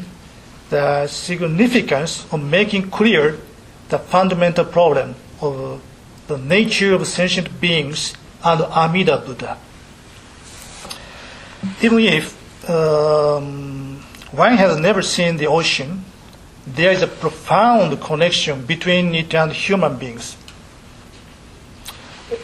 [0.70, 3.38] the significance of making clear
[3.90, 5.80] the fundamental problem of
[6.26, 9.58] the nature of sentient beings and Amida Buddha.
[11.82, 14.02] Even if um,
[14.32, 16.04] one has never seen the ocean,
[16.66, 20.36] there is a profound connection between it and human beings.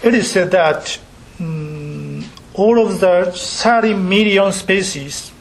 [0.02, 0.98] It is said that
[1.40, 5.32] um, all of the 30 million species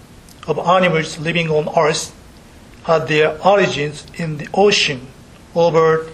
[0.47, 2.13] of animals living on Earth
[2.83, 5.05] had their origins in the ocean
[5.55, 6.07] over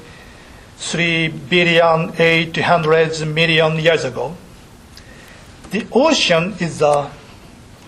[0.78, 4.36] 3 billion 800 million years ago.
[5.72, 7.10] The ocean is the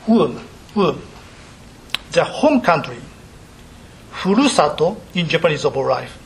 [0.07, 1.01] womb, womb,
[2.11, 2.97] the home country,
[4.21, 6.17] furusato in Japanese of life.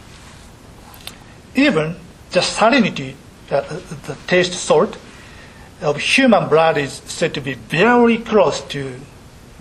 [1.55, 1.95] Even
[2.31, 3.15] the salinity,
[3.51, 3.61] uh,
[4.05, 4.97] the taste salt
[5.81, 8.99] of human blood is said to be very close to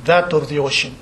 [0.04, 0.94] that of the ocean.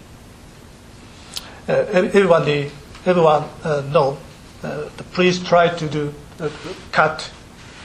[1.68, 2.70] Uh, everyone,
[3.04, 4.16] everyone uh, know
[4.62, 6.48] uh, please try to do uh,
[6.92, 7.30] cut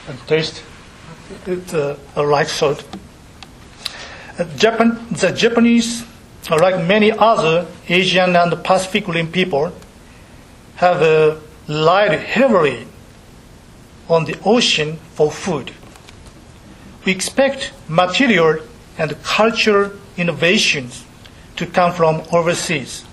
[0.08, 0.62] and taste
[1.46, 2.84] it uh, like salt.
[4.38, 6.04] Uh, Japan, the Japanese,
[6.50, 9.72] like many other Asian and Pacific Rim people,
[10.76, 11.36] have uh,
[11.68, 12.86] relied heavily
[14.08, 15.72] on the ocean for food.
[17.04, 18.58] We expect material
[18.98, 21.04] and cultural innovations
[21.56, 23.04] to come from overseas.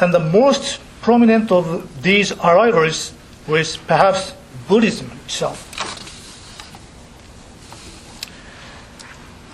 [0.00, 3.12] and the most prominent of these arrivals
[3.46, 4.32] was perhaps
[4.66, 5.66] Buddhism itself.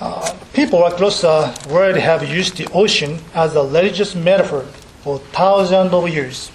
[0.00, 4.62] Uh, people across the world have used the ocean as a religious metaphor
[5.02, 6.50] for thousands of years.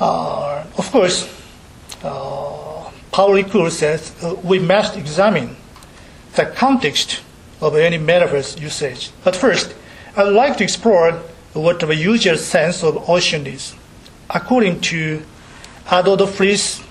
[0.00, 1.28] Uh, of course,
[2.02, 5.56] uh, Paul Ricoeur says uh, we must examine
[6.36, 7.20] the context
[7.60, 9.10] of any metaphor's usage.
[9.22, 9.74] But first,
[10.16, 11.12] I'd like to explore
[11.52, 13.74] what the usual sense of ocean is.
[14.30, 15.22] According to
[15.90, 16.82] Ad de Vries,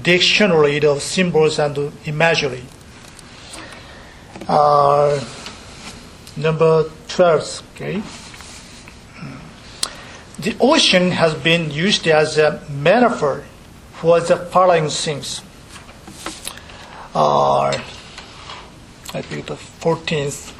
[0.00, 2.62] Dictionary of Symbols and Imagery.
[6.36, 8.02] Number 12, okay?
[10.38, 13.44] The ocean has been used as a metaphor
[13.92, 15.40] for the following things.
[17.14, 17.68] Uh,
[19.14, 20.52] I think the 14th.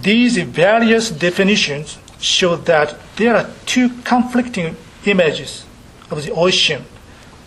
[0.00, 5.66] These various definitions show that there are two conflicting images
[6.10, 6.84] of the ocean,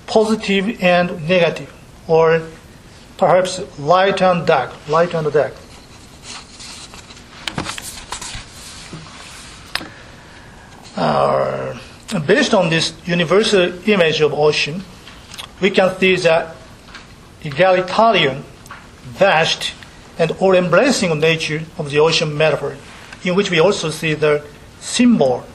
[0.06, 1.74] positive and negative,
[2.08, 2.42] or
[3.22, 5.54] perhaps light and dark, light and dark.
[10.98, 11.78] Uh,
[12.26, 14.84] based on this universal image of ocean,
[15.62, 16.52] we can see the
[17.44, 18.44] egalitarian,
[19.04, 19.74] vast,
[20.18, 22.76] and all-embracing nature of the ocean metaphor,
[23.24, 24.44] in which we also see the
[24.80, 25.46] symbol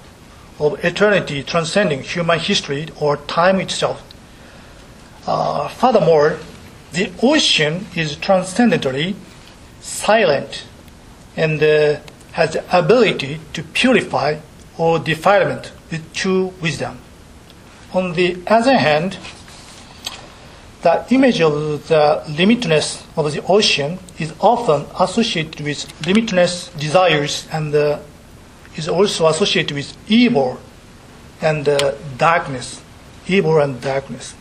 [0.61, 4.01] of eternity transcending human history or time itself.
[5.27, 6.39] Uh, furthermore,
[6.97, 9.15] the ocean is transcendently
[9.81, 10.65] silent
[11.37, 12.01] and uh,
[12.33, 14.39] has the ability to purify
[14.79, 16.99] all defilement with true wisdom.
[17.93, 19.19] On the other hand,
[20.81, 27.75] the image of the limitless of the ocean is often associated with limitless desires and
[27.75, 27.99] uh,
[28.77, 30.59] is also associated with evil
[31.43, 32.81] and uh, darkness.
[33.29, 34.35] Evil and darkness.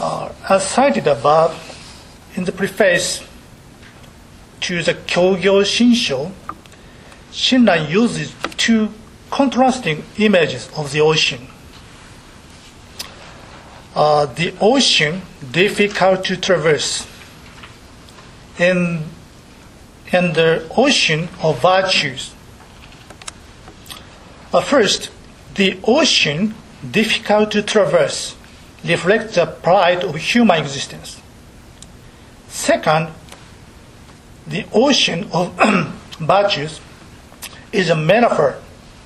[0.00, 1.64] Uh, as cited above,
[2.36, 3.24] in the preface
[4.60, 6.32] to the Kyogyo Shinsho,
[7.32, 8.90] Shinran uses two
[9.30, 11.48] contrasting images of the ocean.
[13.94, 17.06] Uh, the ocean difficult to traverse,
[18.58, 19.02] and,
[20.12, 22.32] and the ocean of virtues.
[24.52, 25.10] Uh, first,
[25.56, 26.54] the ocean
[26.90, 28.36] difficult to traverse
[28.84, 31.20] reflects the pride of human existence.
[32.48, 33.08] Second,
[34.46, 35.52] the ocean of
[36.18, 36.80] virtues
[37.72, 38.58] is a metaphor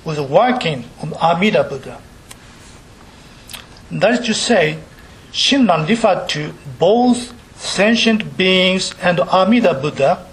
[0.05, 1.99] with the working of Amida Buddha.
[3.91, 4.79] That is to say,
[5.31, 10.25] Shinran referred to both sentient beings and Amida Buddha,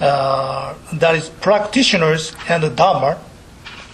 [0.00, 3.18] uh, that is, practitioners and Dharma,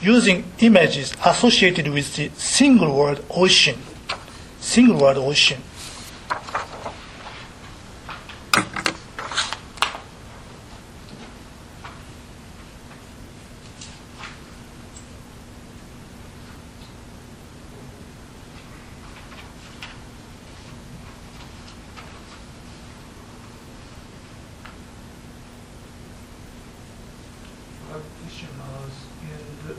[0.00, 3.78] using images associated with the single word ocean.
[4.60, 5.62] Single word ocean.
[27.96, 29.76] practitioners and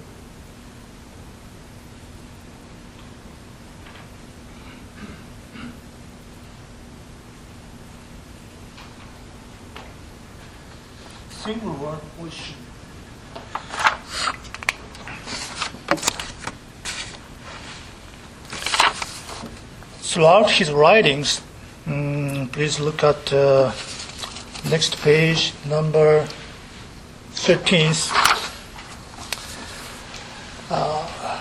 [11.47, 12.55] single word ocean.
[20.17, 21.41] Throughout his writings,
[21.85, 23.71] mm, please look at uh,
[24.67, 26.27] next page, number
[27.33, 28.09] 13th.
[30.71, 31.39] Uh,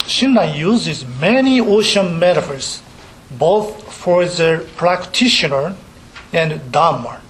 [0.00, 2.82] Shinran uses many ocean metaphors,
[3.30, 5.76] both for the practitioner
[6.32, 7.20] and Dharma.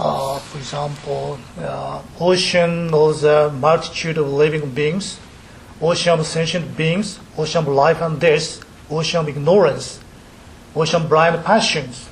[0.00, 5.20] Uh, for example, uh, ocean of the multitude of living beings,
[5.82, 10.00] ocean of sentient beings, ocean of life and death, ocean of ignorance,
[10.74, 12.08] ocean of blind passions,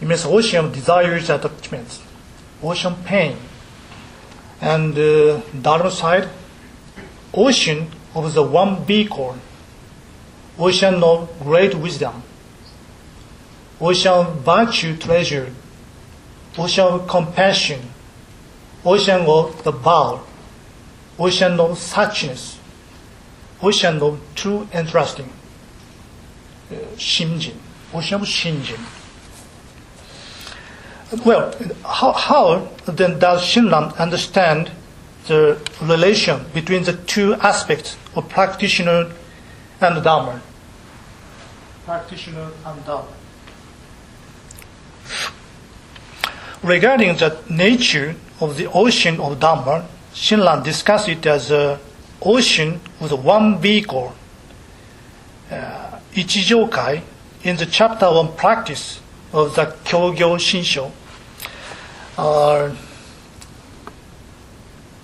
[0.00, 2.00] immense ocean of desires and attachments,
[2.62, 3.36] ocean of pain,
[4.60, 6.28] and uh, other side,
[7.34, 9.36] ocean of the one vehicle,
[10.56, 12.22] ocean of great wisdom,
[13.80, 15.52] ocean of virtue treasure,
[16.58, 17.80] ocean of compassion,
[18.84, 20.22] ocean of the vow,
[21.18, 22.58] ocean of suchness,
[23.62, 25.30] ocean of true interesting,
[26.70, 27.56] uh, Shinjin,
[27.92, 28.80] ocean of Shinjin.
[31.24, 31.54] Well,
[31.84, 34.72] how, how then does Shinran understand
[35.28, 39.12] the relation between the two aspects of practitioner
[39.80, 40.40] and Dharma?
[41.84, 43.08] Practitioner and Dharma.
[46.62, 51.78] Regarding the nature of the ocean of Dharma, Shinran discussed it as an
[52.22, 54.14] ocean with one vehicle,
[55.50, 57.02] uh, Ichijokai,
[57.42, 59.00] in the chapter on practice
[59.32, 60.90] of the Kyogyo Shinsho.
[62.18, 62.74] Uh,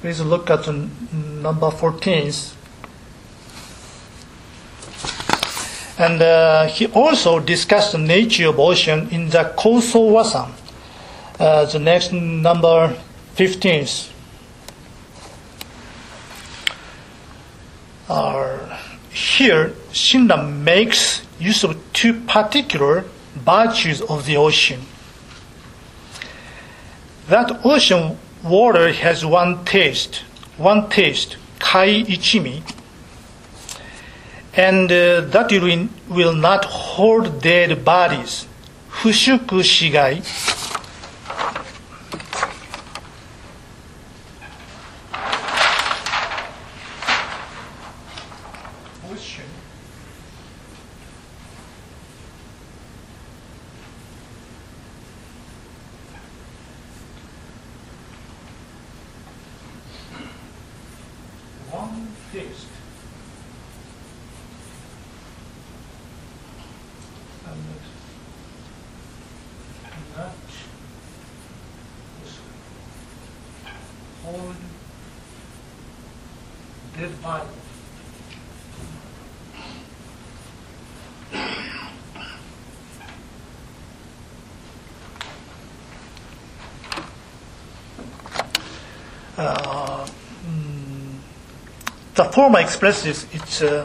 [0.01, 0.67] please look at
[1.13, 2.33] number 14.
[5.99, 10.51] And uh, he also discussed the nature of ocean in the Koso Wasan,
[11.39, 12.97] uh, the next number
[13.35, 13.87] 15.
[18.09, 18.79] Uh,
[19.11, 23.05] here, Shinran makes use of two particular
[23.35, 24.81] virtues of the ocean.
[27.29, 30.23] That ocean water has one taste,
[30.57, 32.63] one taste, kai ichimi,
[34.55, 38.47] and uh, that will, will not hold dead bodies,
[38.91, 40.23] fushuku shigai.
[49.13, 49.45] Ocean.
[61.71, 62.69] One taste.
[67.47, 67.61] And
[76.97, 77.52] that body.
[89.43, 90.07] Uh,
[90.47, 91.19] mm,
[92.15, 93.85] the former expresses its uh,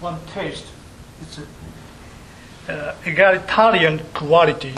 [0.00, 0.64] one taste,
[1.20, 1.40] its
[2.68, 4.74] uh, egalitarian quality,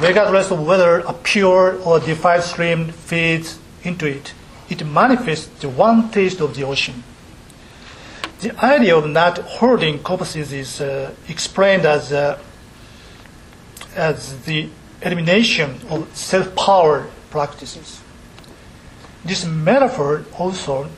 [0.00, 4.32] regardless of whether a pure or defiled stream feeds into it.
[4.70, 7.04] It manifests the one taste of the ocean.
[8.40, 12.38] The idea of not hoarding corpses is uh, explained as, uh,
[13.94, 14.70] as the
[15.02, 18.00] elimination of self power practices.
[19.26, 20.88] This metaphor also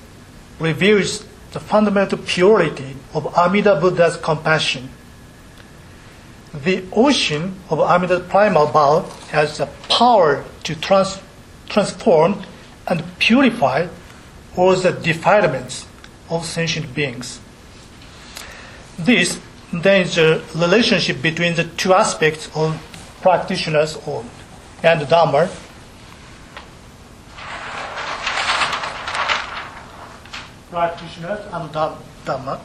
[0.61, 4.91] reveals the fundamental purity of Amida Buddha's compassion.
[6.53, 11.21] The ocean of Amida's primal bow has the power to trans-
[11.69, 12.43] transform
[12.87, 13.87] and purify
[14.57, 15.87] all the defilements
[16.29, 17.41] of sentient beings.
[18.99, 19.41] This
[19.73, 22.77] then is the relationship between the two aspects of
[23.23, 23.97] practitioners
[24.83, 25.49] and Dharma.
[30.71, 32.61] Practitioners and Dham- Dharma.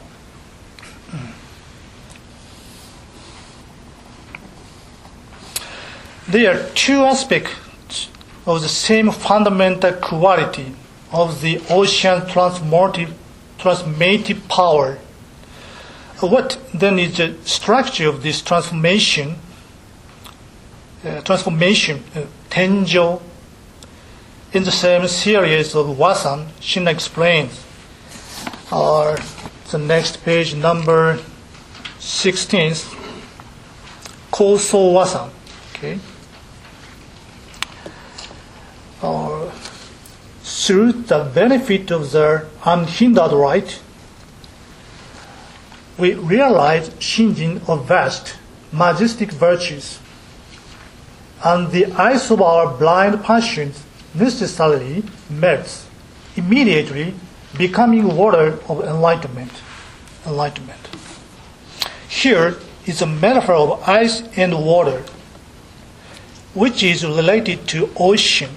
[6.28, 8.08] There are two aspects
[8.46, 10.74] of the same fundamental quality
[11.12, 13.12] of the ocean transformative,
[13.58, 14.98] transformative power.
[16.20, 19.36] What then is the structure of this transformation?
[21.04, 23.20] Uh, transformation, uh, Tenjo,
[24.52, 27.62] in the same series of Wasan, Shin explains.
[28.74, 29.16] Or
[29.70, 31.20] the next page, number
[32.00, 32.74] 16,
[34.32, 35.30] Koso Wasan.
[35.74, 36.00] Okay.
[39.00, 39.52] Or
[40.42, 43.80] through the benefit of the unhindered right,
[45.96, 48.34] we realize Shinjin of vast,
[48.72, 50.00] majestic virtues,
[51.44, 55.86] and the eyes of our blind passions necessarily melts,
[56.34, 57.14] immediately
[57.56, 59.52] becoming water of enlightenment.
[60.26, 60.88] Enlightenment.
[62.08, 65.02] Here is a metaphor of ice and water,
[66.54, 68.50] which is related to ocean.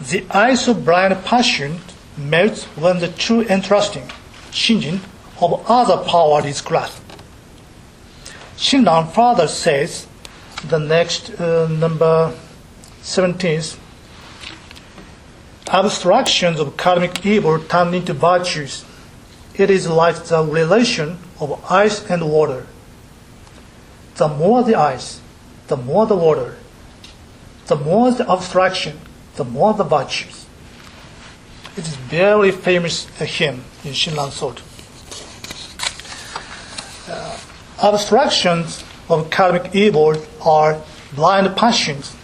[0.00, 1.78] The ice of blind passion
[2.16, 4.10] melts when the true and trusting
[4.50, 5.00] Shinjin
[5.40, 7.22] of other power is grasped.
[8.56, 10.06] Shinran further says,
[10.68, 12.34] the next uh, number
[13.02, 13.78] 17th,
[15.72, 18.84] obstructions of karmic evil turn into virtues.
[19.54, 22.66] It is like the relation of ice and water.
[24.16, 25.20] The more the ice,
[25.68, 26.56] the more the water.
[27.66, 29.00] The more the obstruction,
[29.36, 30.46] the more the virtues.
[31.76, 34.60] It is very famous hymn in Shinran thought.
[37.08, 37.38] Uh,
[37.82, 40.82] obstructions of karmic evil are
[41.14, 42.16] blind passions,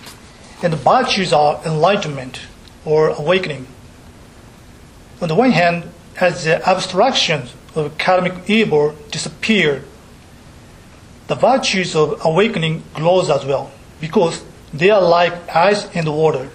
[0.62, 2.40] and virtues are enlightenment
[2.86, 3.66] or awakening.
[5.20, 9.84] On the one hand, as the obstructions of karmic evil disappear,
[11.26, 13.70] the virtues of awakening grows as well,
[14.00, 16.48] because they are like ice and water.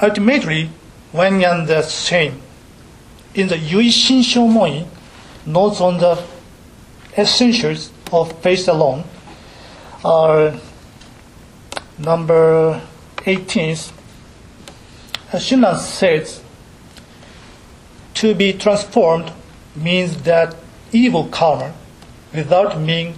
[0.00, 0.70] Ultimately,
[1.12, 2.40] one and the same.
[3.34, 4.86] In the Yui Shinsho Mon'i,
[5.44, 6.22] notes on the
[7.16, 9.04] essentials of faith alone,
[10.04, 10.54] are
[11.98, 12.80] number
[13.26, 13.76] 18.
[15.32, 16.42] Shinran says,
[18.14, 19.30] to be transformed
[19.76, 20.56] means that
[20.90, 21.74] evil karma,
[22.34, 23.14] without being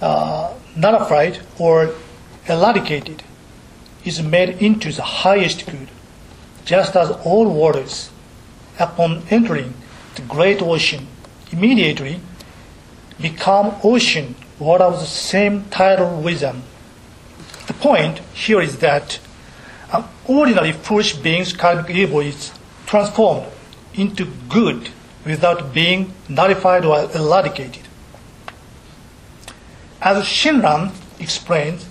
[0.00, 1.94] uh, nullified or
[2.46, 3.22] eradicated,
[4.04, 5.88] is made into the highest good,
[6.64, 8.10] just as all waters,
[8.78, 9.74] upon entering
[10.16, 11.06] the great ocean,
[11.52, 12.20] immediately
[13.20, 16.62] become ocean water of the same tidal wisdom.
[17.66, 19.20] The point here is that
[19.92, 22.52] an ordinary foolish being's karmic evil is
[22.86, 23.46] transformed
[23.94, 24.90] into good
[25.24, 27.82] without being nullified or eradicated.
[30.00, 31.88] As Shinran explains,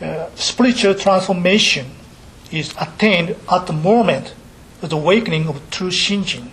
[0.00, 1.86] uh, spiritual transformation
[2.52, 4.34] is attained at the moment
[4.82, 6.48] of the awakening of true Shinjin.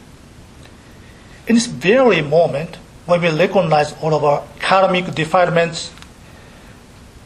[1.47, 5.93] In this very moment, when we recognize all of our karmic defilements,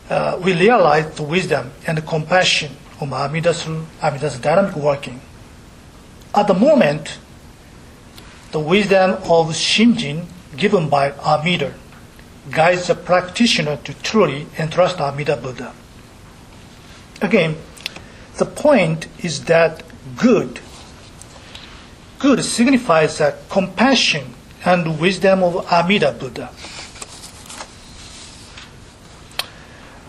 [0.10, 5.22] uh, we realize the wisdom and the compassion of Amida through Amida's dynamic working.
[6.34, 7.18] At the moment,
[8.52, 10.26] the wisdom of Shinjin
[10.58, 11.74] given by Amida
[12.52, 15.74] guides the practitioner to truly entrust Amida Buddha.
[17.22, 17.58] Again,
[18.38, 19.84] the point is that
[20.18, 20.60] good,
[22.18, 24.34] good signifies the compassion
[24.66, 26.50] and wisdom of Amida Buddha.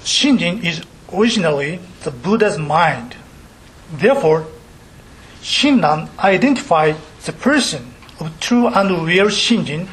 [0.02, 0.82] Shinjin is
[1.12, 3.16] originally the Buddha's mind.
[3.92, 4.46] Therefore,
[5.42, 9.88] Shinran identified the person of true and real Shinjin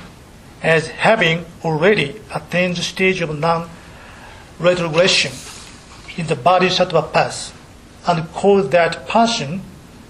[0.61, 5.31] as having already attained the stage of non-retrogression
[6.17, 7.53] in the bodhisattva path
[8.07, 9.61] and called that person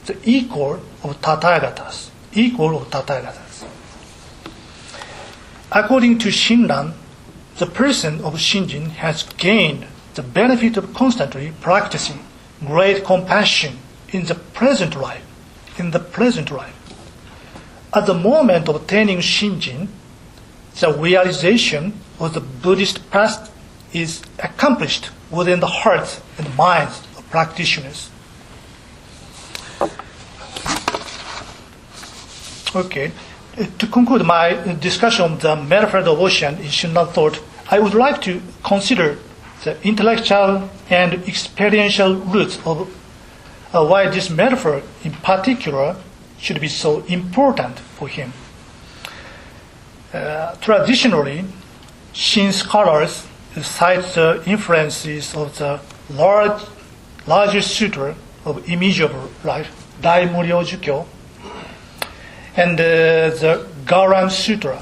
[0.05, 3.65] the equal of Tathagatas, equal of Tathagatas.
[5.71, 6.93] According to Shinran,
[7.57, 9.85] the person of Shinjin has gained
[10.17, 12.19] the benefit of constantly practicing
[12.65, 13.77] great compassion
[14.09, 15.23] in the present life,
[15.77, 16.73] in the present life.
[17.93, 19.87] At the moment of attaining Shinjin,
[20.79, 23.53] the realization of the Buddhist path
[23.93, 28.09] is accomplished within the hearts and minds of practitioners.
[32.75, 33.11] Okay,
[33.57, 37.39] uh, to conclude my discussion of the metaphor of ocean in Shinran thought,
[37.69, 39.19] I would like to consider
[39.63, 42.89] the intellectual and experiential roots of
[43.73, 45.95] uh, why this metaphor in particular
[46.39, 48.31] should be so important for him.
[50.13, 51.43] Uh, traditionally,
[52.13, 53.27] Shin scholars
[53.61, 55.79] cite the influences of the
[56.09, 56.61] large,
[57.25, 59.69] largest sutra of immeasurable life,
[60.01, 61.05] Daimuryo Jukyo,
[62.55, 64.81] and uh, the Garland Sutra,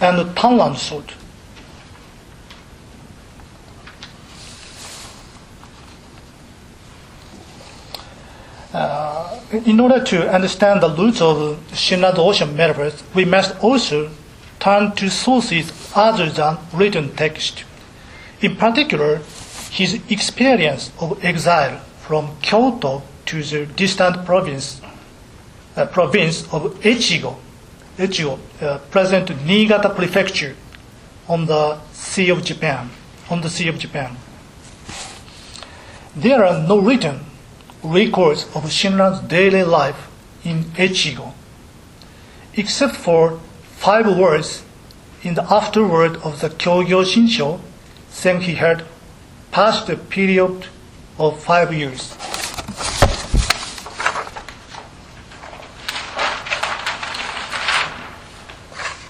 [0.00, 1.19] and the Tanlam Sutra.
[8.72, 14.10] Uh, in order to understand the roots of Shinran ocean metaphors, we must also
[14.60, 17.64] turn to sources other than written text.
[18.40, 19.20] In particular,
[19.70, 24.80] his experience of exile from Kyoto to the distant province,
[25.76, 27.36] uh, province of Echigo,
[27.98, 30.54] Echigo, uh, present Niigata Prefecture,
[31.28, 32.90] on the Sea of Japan,
[33.30, 34.16] on the Sea of Japan.
[36.14, 37.20] There are no written
[37.82, 40.10] records of Shinran's daily life
[40.44, 41.32] in Echigo,
[42.54, 44.62] except for five words
[45.22, 47.60] in the afterword of the Kyogyo Shinsho,
[48.08, 48.84] saying he had
[49.50, 50.66] passed a period
[51.18, 52.16] of five years.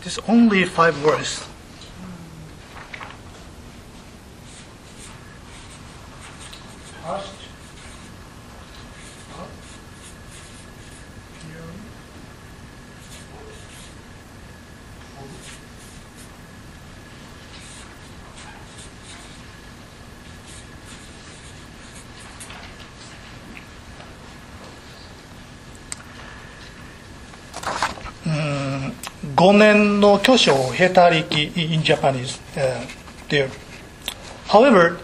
[0.02, 1.46] There's only five words.
[29.49, 32.85] 5年の巨匠を経た歴 in Japanese uh,
[33.29, 33.49] there.
[34.47, 34.99] However,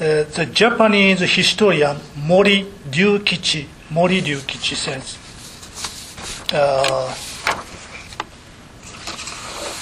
[0.00, 5.16] uh, the Japanese historian Mori Ryukichi, Mori Ryukichi says,
[6.52, 7.14] uh,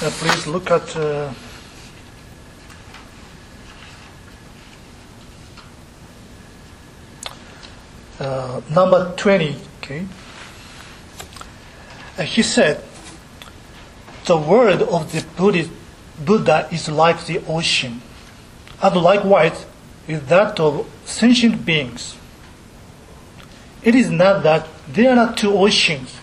[0.01, 1.33] uh, please look at uh,
[8.21, 9.57] uh, number 20.
[9.83, 10.07] Okay.
[12.17, 12.83] Uh, he said,
[14.28, 15.72] the word of the Buddhist,
[16.20, 18.02] Buddha is like the ocean,
[18.82, 19.66] and likewise
[20.06, 22.18] is that of sentient beings.
[23.84, 26.18] It is not that there are two oceans,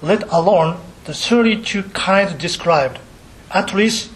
[0.00, 3.00] let alone the 32 kinds described,
[3.50, 4.12] at least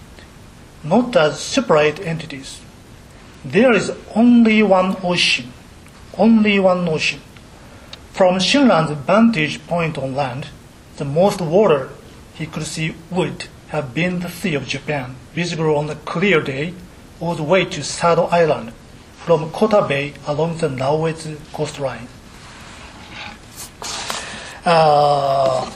[0.85, 2.61] not as separate entities.
[3.45, 5.53] There is only one ocean,
[6.17, 7.23] only one ocean.
[8.13, 10.47] From Shinran's vantage point on land,
[10.97, 11.91] the most water
[12.35, 16.75] he could see would have been the Sea of Japan, visible on a clear day
[17.21, 18.73] all the way to Sado Island
[19.25, 22.09] from Kota Bay along the Naoetsu coastline.
[24.65, 25.71] Uh,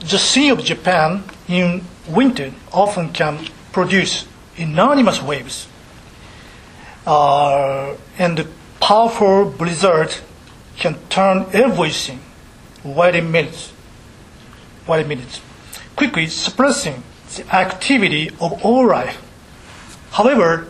[0.00, 5.68] the Sea of Japan in winter often can produce enormous waves,
[7.06, 8.46] uh, and the
[8.80, 10.14] powerful blizzard
[10.78, 12.20] can turn everything
[12.82, 13.72] within minutes.
[14.88, 15.40] Within minutes,
[15.96, 17.02] quickly suppressing
[17.34, 19.20] the activity of all life.
[20.12, 20.68] However,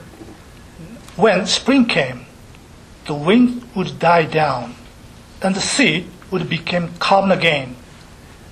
[1.17, 2.27] when spring came,
[3.07, 4.75] the wind would die down,
[5.43, 7.77] and the sea would become calm again.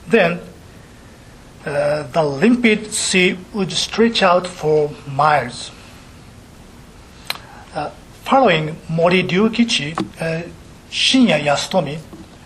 [0.07, 0.41] Then
[1.67, 5.71] uh, the limpid sea would stretch out for miles.
[7.75, 7.91] Uh,
[8.23, 10.49] following Mori Ryukichi, uh,
[10.91, 11.99] Shinya Yasutomi,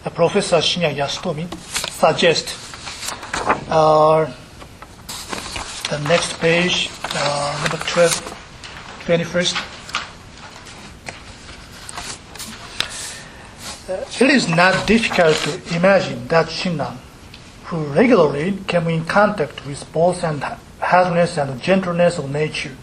[0.05, 1.53] uh, Professor Shinya Yasutomi,
[1.91, 2.68] suggests
[3.49, 4.25] uh,
[5.91, 8.13] the next page, uh, number 12,
[9.07, 9.55] 21st.
[13.89, 16.97] Uh, it is not difficult to imagine that Shinran,
[17.65, 20.43] who regularly came in contact with both and
[20.81, 22.77] hardness and gentleness of nature,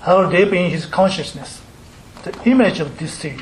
[0.00, 1.60] how deep in his consciousness,
[2.22, 3.36] the image of this sea.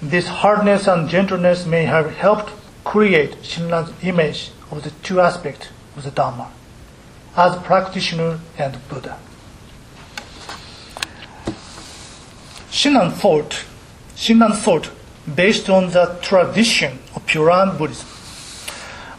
[0.00, 2.50] This hardness and gentleness may have helped
[2.84, 6.50] create Shinran's image of the two aspects of the Dharma,
[7.36, 9.18] as practitioner and Buddha.
[12.70, 13.64] Shinran thought,
[14.16, 14.90] Shinran thought
[15.34, 18.08] based on the tradition of Pure Land Buddhism,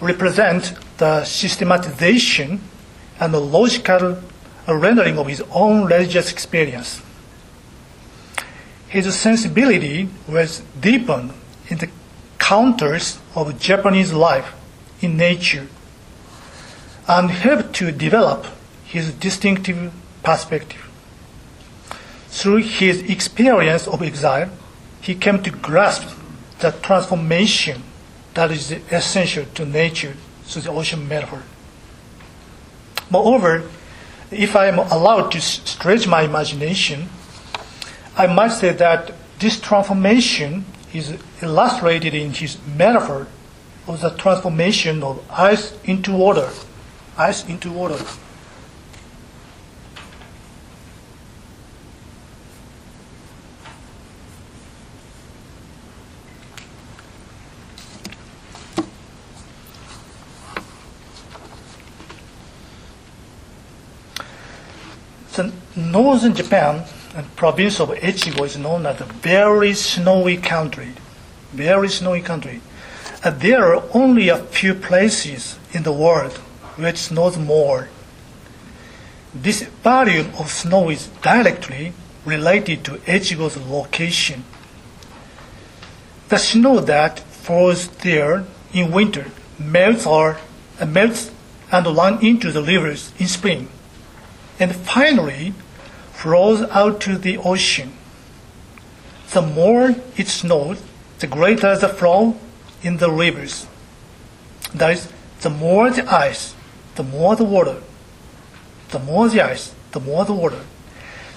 [0.01, 2.59] represent the systematization
[3.19, 4.21] and the logical
[4.67, 7.01] rendering of his own religious experience.
[8.87, 11.31] His sensibility was deepened
[11.69, 11.89] in the
[12.39, 14.53] counters of Japanese life
[15.03, 15.67] in nature
[17.07, 18.45] and helped to develop
[18.85, 19.91] his distinctive
[20.23, 20.79] perspective.
[22.29, 24.49] Through his experience of exile,
[25.01, 26.07] he came to grasp
[26.59, 27.83] the transformation
[28.33, 31.43] that is essential to nature through the ocean metaphor.
[33.09, 33.69] Moreover,
[34.31, 37.09] if I am allowed to stretch my imagination,
[38.17, 43.27] I might say that this transformation is illustrated in his metaphor
[43.87, 46.49] of the transformation of ice into water.
[47.17, 47.99] Ice into water.
[65.35, 70.93] The northern Japan and province of Echigo is known as a very snowy country.
[71.51, 72.61] Very snowy country.
[73.23, 76.33] And there are only a few places in the world
[76.75, 77.87] which snows more.
[79.33, 81.93] This volume of snow is directly
[82.25, 84.43] related to Echigo's location.
[86.27, 90.37] The snow that falls there in winter melts or
[90.79, 91.31] uh, melts
[91.71, 93.69] and runs into the rivers in spring,
[94.59, 95.53] and finally
[96.11, 97.93] flows out to the ocean.
[99.31, 100.81] The more it snows,
[101.19, 102.37] the greater the flow
[102.83, 103.67] in the rivers.
[104.73, 105.11] That is,
[105.41, 106.55] the more the ice,
[106.95, 107.81] the more the water.
[108.89, 110.61] The more the ice, the more the water.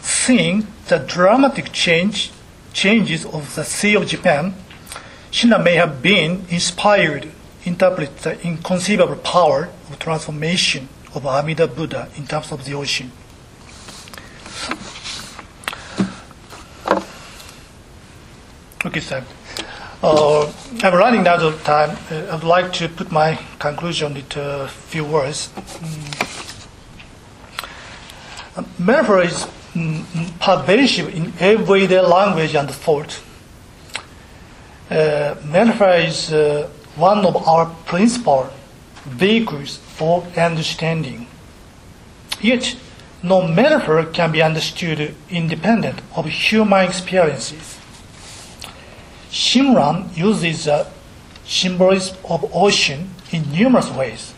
[0.02, 2.30] Seeing the dramatic change,
[2.72, 4.54] changes of the Sea of Japan,
[5.30, 7.30] Shinran may have been inspired to
[7.64, 13.10] interpret the inconceivable power of transformation of Amida Buddha in terms of the ocean.
[18.84, 19.24] Okay, sir.
[20.02, 21.96] Uh, I'm running out of time.
[22.10, 25.50] Uh, I'd like to put my conclusion into a few words.
[28.78, 29.46] Metaphor is
[30.38, 33.22] pervasive in everyday language and thought.
[34.90, 38.50] Uh, metaphor is uh, one of our principal
[39.04, 41.26] vehicles for understanding.
[42.40, 42.76] Yet,
[43.22, 47.75] no metaphor can be understood independent of human experiences.
[49.36, 50.86] Shinran uses the
[51.44, 54.32] symbolism of ocean in numerous ways.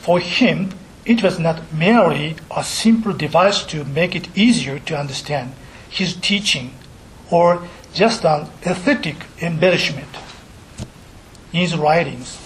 [0.00, 0.70] For him,
[1.04, 5.52] it was not merely a simple device to make it easier to understand
[5.90, 6.72] his teaching
[7.30, 10.08] or just an aesthetic embellishment
[11.52, 12.38] in his writings.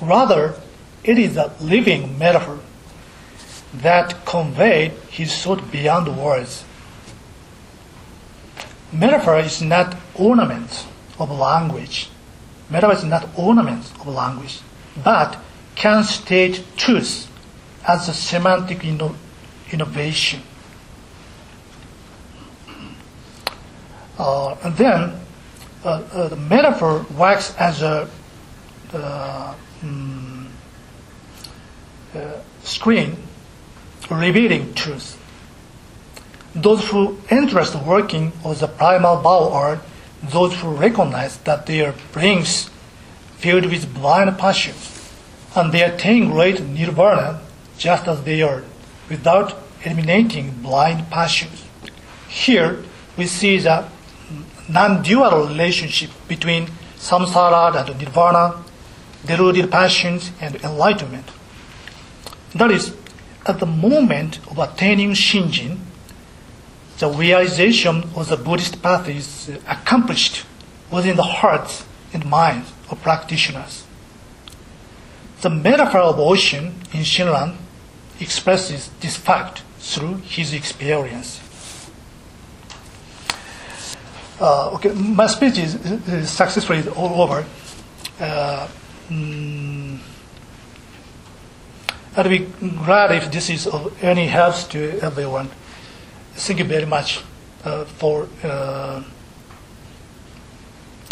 [0.00, 0.54] Rather,
[1.02, 2.60] it is a living metaphor
[3.74, 6.62] that conveyed his thought beyond words.
[8.92, 10.86] Metaphor is not ornaments
[11.22, 12.08] of language.
[12.68, 14.60] Metaphor is not ornaments of language,
[15.02, 15.38] but
[15.74, 17.30] can state truth
[17.86, 19.14] as a semantic inno-
[19.70, 20.42] innovation.
[24.18, 25.20] Uh, and then
[25.84, 28.08] uh, uh, the metaphor works as a
[28.92, 30.46] uh, mm,
[32.14, 32.18] uh,
[32.62, 33.16] screen
[34.10, 35.18] revealing truth.
[36.54, 39.80] Those who interest working of the primal Bao are
[40.22, 42.70] those who recognize that their brains
[43.38, 45.12] filled with blind passions,
[45.56, 47.40] and they attain great nirvana
[47.76, 48.62] just as they are,
[49.08, 51.64] without eliminating blind passions.
[52.28, 52.84] Here
[53.16, 53.88] we see the
[54.68, 58.62] non-dual relationship between samsara and nirvana,
[59.26, 61.26] deluded passions and enlightenment.
[62.54, 62.94] That is,
[63.44, 65.78] at the moment of attaining Shinjin,
[67.02, 70.46] the realization of the Buddhist path is accomplished
[70.88, 73.84] within the hearts and minds of practitioners.
[75.40, 77.56] The metaphor of ocean in Shinran
[78.20, 81.40] expresses this fact through his experience.
[84.40, 85.74] Uh, okay, my speech is,
[86.06, 87.44] is successfully all over.
[88.20, 88.68] Uh,
[89.08, 89.98] mm,
[92.16, 92.46] I'd be
[92.84, 95.50] glad if this is of any help to everyone.
[96.34, 97.20] Thank you very much
[97.64, 99.02] uh, for uh,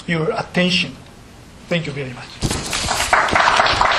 [0.07, 0.97] your attention.
[1.69, 3.90] Thank you very much.